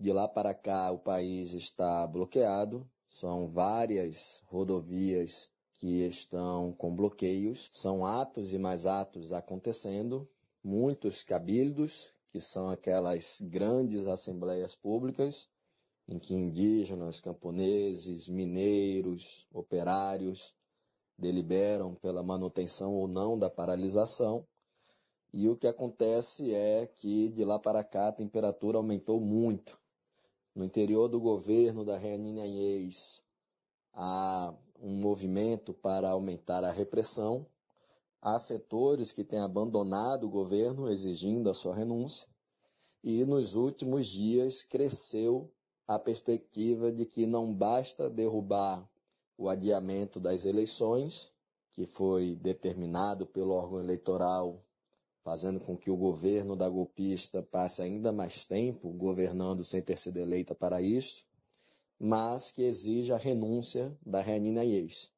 De 0.00 0.12
lá 0.12 0.28
para 0.28 0.54
cá, 0.54 0.92
o 0.92 0.98
país 0.98 1.52
está 1.52 2.06
bloqueado, 2.06 2.88
são 3.08 3.48
várias 3.48 4.40
rodovias 4.46 5.50
que 5.74 6.06
estão 6.06 6.72
com 6.72 6.94
bloqueios, 6.94 7.68
são 7.72 8.06
atos 8.06 8.52
e 8.52 8.58
mais 8.58 8.86
atos 8.86 9.32
acontecendo, 9.32 10.30
muitos 10.62 11.24
cabildos, 11.24 12.12
que 12.28 12.40
são 12.40 12.70
aquelas 12.70 13.40
grandes 13.40 14.06
assembleias 14.06 14.76
públicas, 14.76 15.50
em 16.06 16.16
que 16.16 16.32
indígenas, 16.32 17.18
camponeses, 17.18 18.28
mineiros, 18.28 19.48
operários 19.52 20.54
deliberam 21.18 21.96
pela 21.96 22.22
manutenção 22.22 22.94
ou 22.94 23.08
não 23.08 23.36
da 23.36 23.50
paralisação. 23.50 24.46
E 25.32 25.48
o 25.48 25.56
que 25.56 25.66
acontece 25.66 26.54
é 26.54 26.86
que 26.86 27.30
de 27.30 27.44
lá 27.44 27.58
para 27.58 27.82
cá 27.82 28.06
a 28.08 28.12
temperatura 28.12 28.78
aumentou 28.78 29.20
muito. 29.20 29.76
No 30.58 30.64
interior 30.64 31.06
do 31.06 31.20
governo 31.20 31.84
da 31.84 31.96
Reanine 31.96 32.40
Anhês 32.40 33.22
há 33.94 34.52
um 34.82 35.00
movimento 35.00 35.72
para 35.72 36.10
aumentar 36.10 36.64
a 36.64 36.72
repressão. 36.72 37.46
Há 38.20 38.40
setores 38.40 39.12
que 39.12 39.22
têm 39.22 39.38
abandonado 39.38 40.24
o 40.24 40.28
governo 40.28 40.90
exigindo 40.90 41.48
a 41.48 41.54
sua 41.54 41.76
renúncia. 41.76 42.26
E 43.04 43.24
nos 43.24 43.54
últimos 43.54 44.08
dias 44.08 44.64
cresceu 44.64 45.48
a 45.86 45.96
perspectiva 45.96 46.90
de 46.90 47.06
que 47.06 47.24
não 47.24 47.54
basta 47.54 48.10
derrubar 48.10 48.84
o 49.36 49.48
adiamento 49.48 50.18
das 50.18 50.44
eleições, 50.44 51.32
que 51.70 51.86
foi 51.86 52.34
determinado 52.34 53.28
pelo 53.28 53.54
órgão 53.54 53.78
eleitoral, 53.78 54.60
fazendo 55.28 55.60
com 55.60 55.76
que 55.76 55.90
o 55.90 55.96
governo 55.96 56.56
da 56.56 56.70
golpista 56.70 57.42
passe 57.42 57.82
ainda 57.82 58.10
mais 58.10 58.46
tempo 58.46 58.88
governando 58.92 59.62
sem 59.62 59.82
ter 59.82 59.98
sido 59.98 60.16
eleita 60.16 60.54
para 60.54 60.80
isso, 60.80 61.22
mas 62.00 62.50
que 62.50 62.62
exige 62.62 63.12
a 63.12 63.18
renúncia 63.18 63.94
da 64.00 64.22
Renina 64.22 64.64
Ies. 64.64 65.12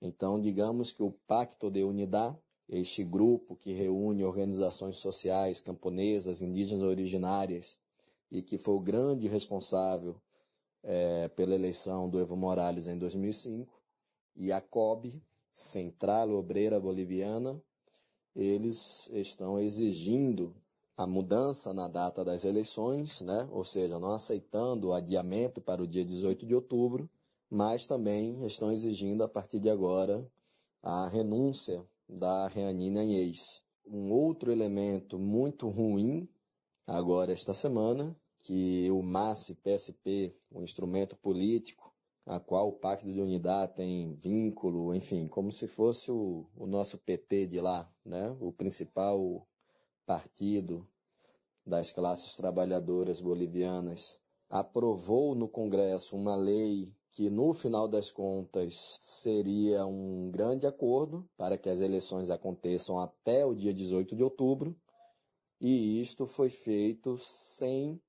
Então, 0.00 0.40
digamos 0.40 0.90
que 0.90 1.02
o 1.02 1.10
Pacto 1.26 1.70
de 1.70 1.84
Unidade, 1.84 2.38
este 2.66 3.04
grupo 3.04 3.54
que 3.54 3.74
reúne 3.74 4.24
organizações 4.24 4.96
sociais 4.96 5.60
camponesas, 5.60 6.40
indígenas 6.40 6.82
originárias 6.82 7.78
e 8.30 8.40
que 8.40 8.56
foi 8.56 8.76
o 8.76 8.80
grande 8.80 9.28
responsável 9.28 10.16
é, 10.82 11.28
pela 11.28 11.54
eleição 11.54 12.08
do 12.08 12.18
Evo 12.18 12.36
Morales 12.36 12.86
em 12.86 12.96
2005, 12.96 13.70
e 14.34 14.50
a 14.50 14.62
COB, 14.62 15.22
Central 15.52 16.30
Obreira 16.30 16.80
Boliviana, 16.80 17.62
eles 18.34 19.08
estão 19.12 19.58
exigindo 19.58 20.54
a 20.96 21.06
mudança 21.06 21.72
na 21.72 21.88
data 21.88 22.24
das 22.24 22.44
eleições, 22.44 23.20
né? 23.20 23.48
ou 23.50 23.64
seja, 23.64 23.98
não 23.98 24.12
aceitando 24.12 24.88
o 24.88 24.92
adiamento 24.92 25.60
para 25.60 25.82
o 25.82 25.86
dia 25.86 26.04
18 26.04 26.46
de 26.46 26.54
outubro, 26.54 27.08
mas 27.50 27.86
também 27.86 28.44
estão 28.46 28.72
exigindo 28.72 29.22
a 29.22 29.28
partir 29.28 29.60
de 29.60 29.68
agora 29.68 30.26
a 30.82 31.08
renúncia 31.08 31.84
da 32.08 32.48
Reanine 32.48 32.98
Anhês. 32.98 33.62
Um 33.86 34.12
outro 34.12 34.50
elemento 34.50 35.18
muito 35.18 35.68
ruim 35.68 36.28
agora 36.86 37.32
esta 37.32 37.54
semana, 37.54 38.16
que 38.38 38.90
o 38.90 39.02
MAS-PSP, 39.02 40.34
um 40.50 40.62
instrumento 40.62 41.16
político, 41.16 41.91
a 42.24 42.38
qual 42.38 42.68
o 42.68 42.72
Pacto 42.72 43.12
de 43.12 43.20
Unidade 43.20 43.74
tem 43.74 44.14
vínculo, 44.14 44.94
enfim, 44.94 45.26
como 45.26 45.50
se 45.50 45.66
fosse 45.66 46.10
o, 46.10 46.46
o 46.56 46.66
nosso 46.66 46.98
PT 46.98 47.46
de 47.46 47.60
lá, 47.60 47.90
né? 48.04 48.34
o 48.40 48.52
principal 48.52 49.46
partido 50.06 50.86
das 51.66 51.92
classes 51.92 52.36
trabalhadoras 52.36 53.20
bolivianas, 53.20 54.20
aprovou 54.48 55.34
no 55.34 55.48
Congresso 55.48 56.16
uma 56.16 56.36
lei 56.36 56.94
que 57.10 57.28
no 57.28 57.52
final 57.52 57.86
das 57.86 58.10
contas 58.10 58.98
seria 59.02 59.84
um 59.86 60.30
grande 60.30 60.66
acordo 60.66 61.28
para 61.36 61.58
que 61.58 61.68
as 61.68 61.80
eleições 61.80 62.30
aconteçam 62.30 62.98
até 62.98 63.44
o 63.44 63.54
dia 63.54 63.72
18 63.72 64.16
de 64.16 64.22
outubro, 64.22 64.76
e 65.60 66.00
isto 66.00 66.26
foi 66.26 66.50
feito 66.50 67.18
sem 67.18 68.00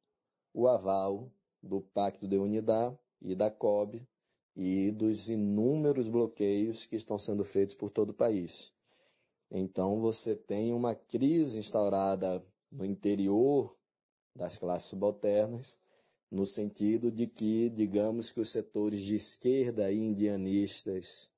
o 0.53 0.67
aval 0.67 1.29
do 1.61 1.81
Pacto 1.81 2.27
de 2.27 2.37
Unidade 2.37 2.97
e 3.23 3.33
da 3.33 3.49
COB 3.49 4.05
e 4.55 4.91
dos 4.91 5.29
inúmeros 5.29 6.07
bloqueios 6.07 6.85
que 6.85 6.95
estão 6.95 7.17
sendo 7.17 7.43
feitos 7.43 7.73
por 7.73 7.89
todo 7.89 8.09
o 8.09 8.13
país. 8.13 8.71
Então 9.49 9.99
você 9.99 10.35
tem 10.35 10.73
uma 10.73 10.93
crise 10.93 11.57
instaurada 11.57 12.45
no 12.71 12.85
interior 12.85 13.75
das 14.35 14.57
classes 14.57 14.89
subalternas, 14.89 15.79
no 16.29 16.45
sentido 16.45 17.11
de 17.11 17.27
que, 17.27 17.69
digamos 17.69 18.31
que 18.31 18.39
os 18.39 18.49
setores 18.49 19.03
de 19.03 19.15
esquerda 19.15 19.91
e 19.91 19.99
indianistas 19.99 21.29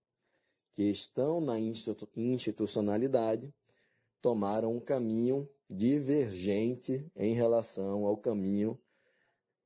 que 0.73 0.83
estão 0.83 1.41
na 1.41 1.57
institucionalidade 1.59 3.53
tomaram 4.21 4.73
um 4.73 4.79
caminho 4.79 5.47
divergente 5.69 7.09
em 7.15 7.33
relação 7.33 8.05
ao 8.05 8.17
caminho 8.17 8.79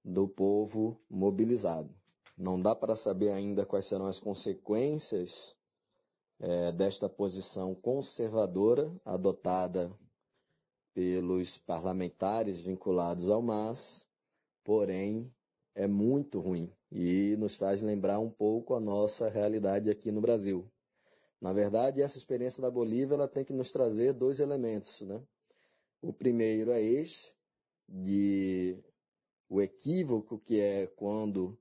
do 0.04 0.28
povo 0.28 1.00
mobilizado. 1.10 1.99
Não 2.40 2.58
dá 2.58 2.74
para 2.74 2.96
saber 2.96 3.34
ainda 3.34 3.66
quais 3.66 3.86
serão 3.86 4.06
as 4.06 4.18
consequências 4.18 5.58
é, 6.40 6.72
desta 6.72 7.10
posição 7.10 7.76
conservadora 7.76 8.90
adotada 9.04 9.92
pelos 10.94 11.58
parlamentares 11.58 12.62
vinculados 12.62 13.30
ao 13.30 13.42
MAS, 13.42 14.08
porém 14.64 15.30
é 15.76 15.86
muito 15.86 16.40
ruim 16.40 16.72
e 16.90 17.36
nos 17.36 17.58
faz 17.58 17.82
lembrar 17.82 18.20
um 18.20 18.30
pouco 18.30 18.74
a 18.74 18.80
nossa 18.80 19.28
realidade 19.28 19.90
aqui 19.90 20.10
no 20.10 20.22
Brasil. 20.22 20.66
Na 21.42 21.52
verdade, 21.52 22.02
essa 22.02 22.18
experiência 22.18 22.62
da 22.62 22.72
Bolívia 22.72 23.16
ela 23.16 23.28
tem 23.28 23.44
que 23.44 23.52
nos 23.52 23.74
trazer 23.74 24.14
dois 24.14 24.40
elementos, 24.40 25.02
né? 25.02 25.22
O 26.02 26.14
primeiro 26.14 26.72
é 26.72 26.82
esse, 26.82 27.34
de 27.86 28.82
o 29.50 29.62
equívoco 29.62 30.40
que 30.40 30.58
é 30.62 30.88
quando 30.88 31.60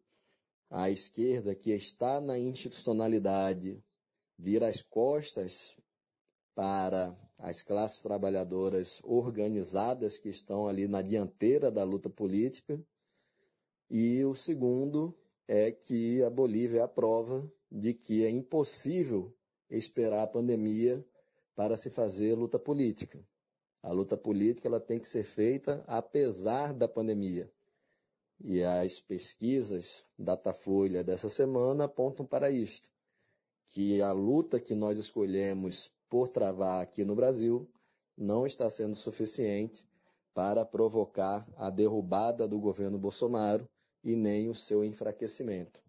a 0.70 0.90
esquerda 0.90 1.54
que 1.54 1.72
está 1.72 2.20
na 2.20 2.38
institucionalidade 2.38 3.82
vira 4.38 4.68
as 4.68 4.82
costas 4.82 5.76
para 6.54 7.16
as 7.38 7.62
classes 7.62 8.02
trabalhadoras 8.02 9.00
organizadas 9.04 10.18
que 10.18 10.28
estão 10.28 10.68
ali 10.68 10.86
na 10.86 11.00
dianteira 11.02 11.70
da 11.70 11.84
luta 11.84 12.10
política. 12.10 12.80
E 13.90 14.24
o 14.24 14.34
segundo 14.34 15.16
é 15.46 15.70
que 15.70 16.22
a 16.22 16.28
Bolívia 16.28 16.80
é 16.80 16.82
a 16.82 16.88
prova 16.88 17.50
de 17.70 17.94
que 17.94 18.24
é 18.24 18.30
impossível 18.30 19.34
esperar 19.70 20.22
a 20.22 20.26
pandemia 20.26 21.04
para 21.54 21.76
se 21.76 21.90
fazer 21.90 22.34
luta 22.34 22.58
política. 22.58 23.24
A 23.82 23.92
luta 23.92 24.16
política 24.16 24.68
ela 24.68 24.80
tem 24.80 24.98
que 24.98 25.08
ser 25.08 25.24
feita 25.24 25.82
apesar 25.86 26.74
da 26.74 26.88
pandemia. 26.88 27.50
E 28.40 28.62
as 28.62 29.00
pesquisas 29.00 30.04
Datafolha 30.18 31.02
dessa 31.02 31.28
semana 31.28 31.84
apontam 31.84 32.24
para 32.24 32.50
isto, 32.50 32.90
que 33.66 34.00
a 34.00 34.12
luta 34.12 34.60
que 34.60 34.74
nós 34.74 34.96
escolhemos 34.96 35.90
por 36.08 36.28
travar 36.28 36.82
aqui 36.82 37.04
no 37.04 37.14
Brasil 37.14 37.68
não 38.16 38.46
está 38.46 38.70
sendo 38.70 38.94
suficiente 38.96 39.86
para 40.32 40.64
provocar 40.64 41.46
a 41.56 41.68
derrubada 41.68 42.46
do 42.46 42.58
governo 42.60 42.98
Bolsonaro 42.98 43.68
e 44.04 44.14
nem 44.14 44.48
o 44.48 44.54
seu 44.54 44.84
enfraquecimento. 44.84 45.82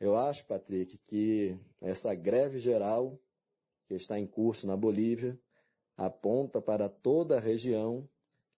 Eu 0.00 0.16
acho, 0.16 0.46
Patrick, 0.46 0.98
que 1.06 1.58
essa 1.80 2.14
greve 2.14 2.58
geral 2.58 3.20
que 3.86 3.94
está 3.94 4.18
em 4.18 4.26
curso 4.26 4.66
na 4.66 4.76
Bolívia 4.76 5.38
aponta 5.96 6.62
para 6.62 6.88
toda 6.88 7.36
a 7.36 7.40
região 7.40 8.08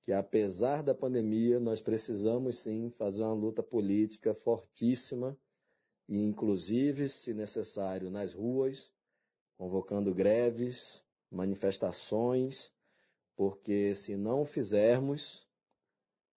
que, 0.05 0.12
apesar 0.12 0.83
da 0.83 0.95
pandemia, 0.95 1.61
nós 1.61 1.81
precisamos 1.81 2.59
sim 2.59 2.91
fazer 2.91 3.23
uma 3.23 3.35
luta 3.35 3.62
política 3.62 4.35
fortíssima 4.35 5.38
e, 6.09 6.19
inclusive, 6.19 7.09
se 7.09 7.33
necessário, 7.33 8.11
nas 8.11 8.35
ruas, 8.35 8.93
convocando 9.57 10.15
greves, 10.15 11.05
manifestações, 11.31 12.73
porque 13.37 13.95
se 13.95 14.17
não 14.17 14.45
fizermos, 14.45 15.49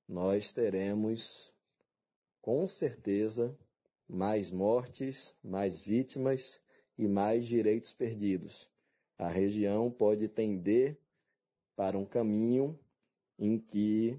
nós 0.07 0.53
teremos 0.53 1.51
com 2.41 2.67
certeza 2.67 3.57
mais 4.07 4.51
mortes, 4.51 5.35
mais 5.43 5.81
vítimas 5.81 6.61
e 6.95 7.07
mais 7.07 7.47
direitos 7.47 7.91
perdidos. 7.91 8.69
A 9.17 9.27
região 9.27 9.89
pode 9.91 10.27
tender 10.27 10.99
para 11.75 11.97
um 11.97 12.05
caminho 12.05 12.79
em 13.37 13.59
que 13.59 14.17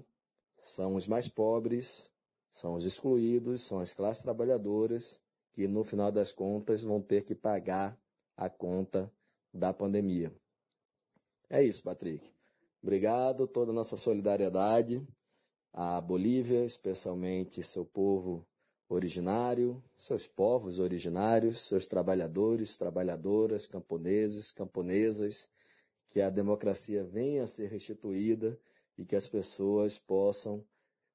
são 0.57 0.95
os 0.95 1.07
mais 1.07 1.27
pobres, 1.27 2.11
são 2.51 2.73
os 2.73 2.85
excluídos, 2.85 3.61
são 3.61 3.79
as 3.79 3.93
classes 3.93 4.23
trabalhadoras 4.23 5.19
que 5.51 5.67
no 5.67 5.83
final 5.83 6.11
das 6.11 6.31
contas 6.31 6.83
vão 6.83 7.01
ter 7.01 7.23
que 7.23 7.35
pagar 7.35 7.99
a 8.35 8.49
conta 8.49 9.11
da 9.53 9.73
pandemia. 9.73 10.33
É 11.49 11.63
isso, 11.63 11.81
Patrick. 11.83 12.31
Obrigado, 12.81 13.47
toda 13.47 13.71
a 13.71 13.73
nossa 13.73 13.97
solidariedade 13.97 15.05
à 15.73 15.99
Bolívia, 15.99 16.63
especialmente 16.63 17.63
seu 17.63 17.85
povo 17.85 18.45
originário, 18.89 19.83
seus 19.97 20.27
povos 20.27 20.79
originários, 20.79 21.61
seus 21.61 21.87
trabalhadores, 21.87 22.77
trabalhadoras, 22.77 23.67
camponeses, 23.67 24.51
camponesas, 24.51 25.49
que 26.05 26.21
a 26.21 26.29
democracia 26.29 27.03
venha 27.03 27.43
a 27.43 27.47
ser 27.47 27.69
restituída 27.69 28.57
e 28.97 29.05
que 29.05 29.15
as 29.15 29.27
pessoas 29.27 29.97
possam 29.97 30.63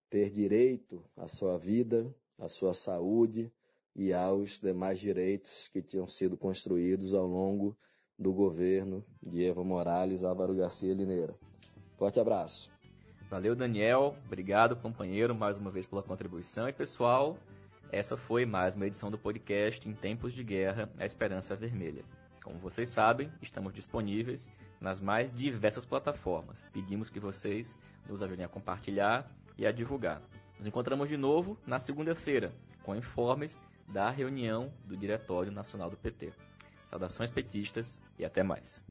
ter 0.09 0.31
direito 0.31 1.03
à 1.17 1.27
sua 1.27 1.59
vida, 1.59 2.15
à 2.39 2.49
sua 2.49 2.75
saúde, 2.75 3.53
e 3.95 4.13
aos 4.13 4.59
demais 4.59 5.01
direitos 5.01 5.69
que 5.69 5.83
tinham 5.83 6.07
sido 6.07 6.37
construídos 6.37 7.15
ao 7.15 7.27
longo 7.27 7.77
do 8.19 8.33
governo 8.33 9.05
de 9.21 9.43
Evo 9.45 9.65
Morales 9.65 10.25
Álvaro 10.25 10.55
Garcia 10.55 10.95
Lineira. 10.95 11.35
Forte 11.97 12.19
abraço. 12.19 12.71
Valeu, 13.29 13.55
Daniel. 13.55 14.17
Obrigado, 14.27 14.77
companheiro, 14.77 15.35
mais 15.35 15.59
uma 15.59 15.71
vez 15.71 15.87
pela 15.87 16.03
contribuição. 16.03 16.69
E, 16.69 16.73
pessoal, 16.73 17.37
essa 17.91 18.17
foi 18.17 18.45
mais 18.45 18.77
uma 18.77 18.87
edição 18.87 19.11
do 19.11 19.19
podcast 19.19 19.89
Em 19.89 19.95
Tempos 19.95 20.33
de 20.33 20.45
Guerra, 20.45 20.91
a 20.99 21.05
Esperança 21.05 21.57
Vermelha. 21.57 22.05
Como 22.43 22.59
vocês 22.59 22.89
sabem, 22.89 23.31
estamos 23.41 23.73
disponíveis 23.73 24.51
nas 24.81 25.01
mais 25.01 25.33
diversas 25.37 25.85
plataformas. 25.85 26.69
Pedimos 26.73 27.09
que 27.09 27.21
vocês 27.21 27.77
nos 28.09 28.23
ajudem 28.23 28.45
a 28.45 28.49
compartilhar 28.49 29.27
e 29.57 29.67
a 29.67 29.73
divulgar. 29.73 30.21
Nos 30.59 30.67
encontramos 30.67 31.09
de 31.09 31.17
novo 31.17 31.57
na 31.67 31.79
segunda-feira, 31.79 32.53
com 32.83 32.97
informes 32.97 33.61
da 33.89 34.11
reunião 34.11 34.73
do 34.87 34.97
Diretório 34.97 35.53
Nacional 35.53 35.89
do 35.89 35.97
PT. 35.97 36.33
Saudações 36.91 37.31
petistas 37.31 38.01
e 38.19 38.25
até 38.25 38.43
mais. 38.43 38.85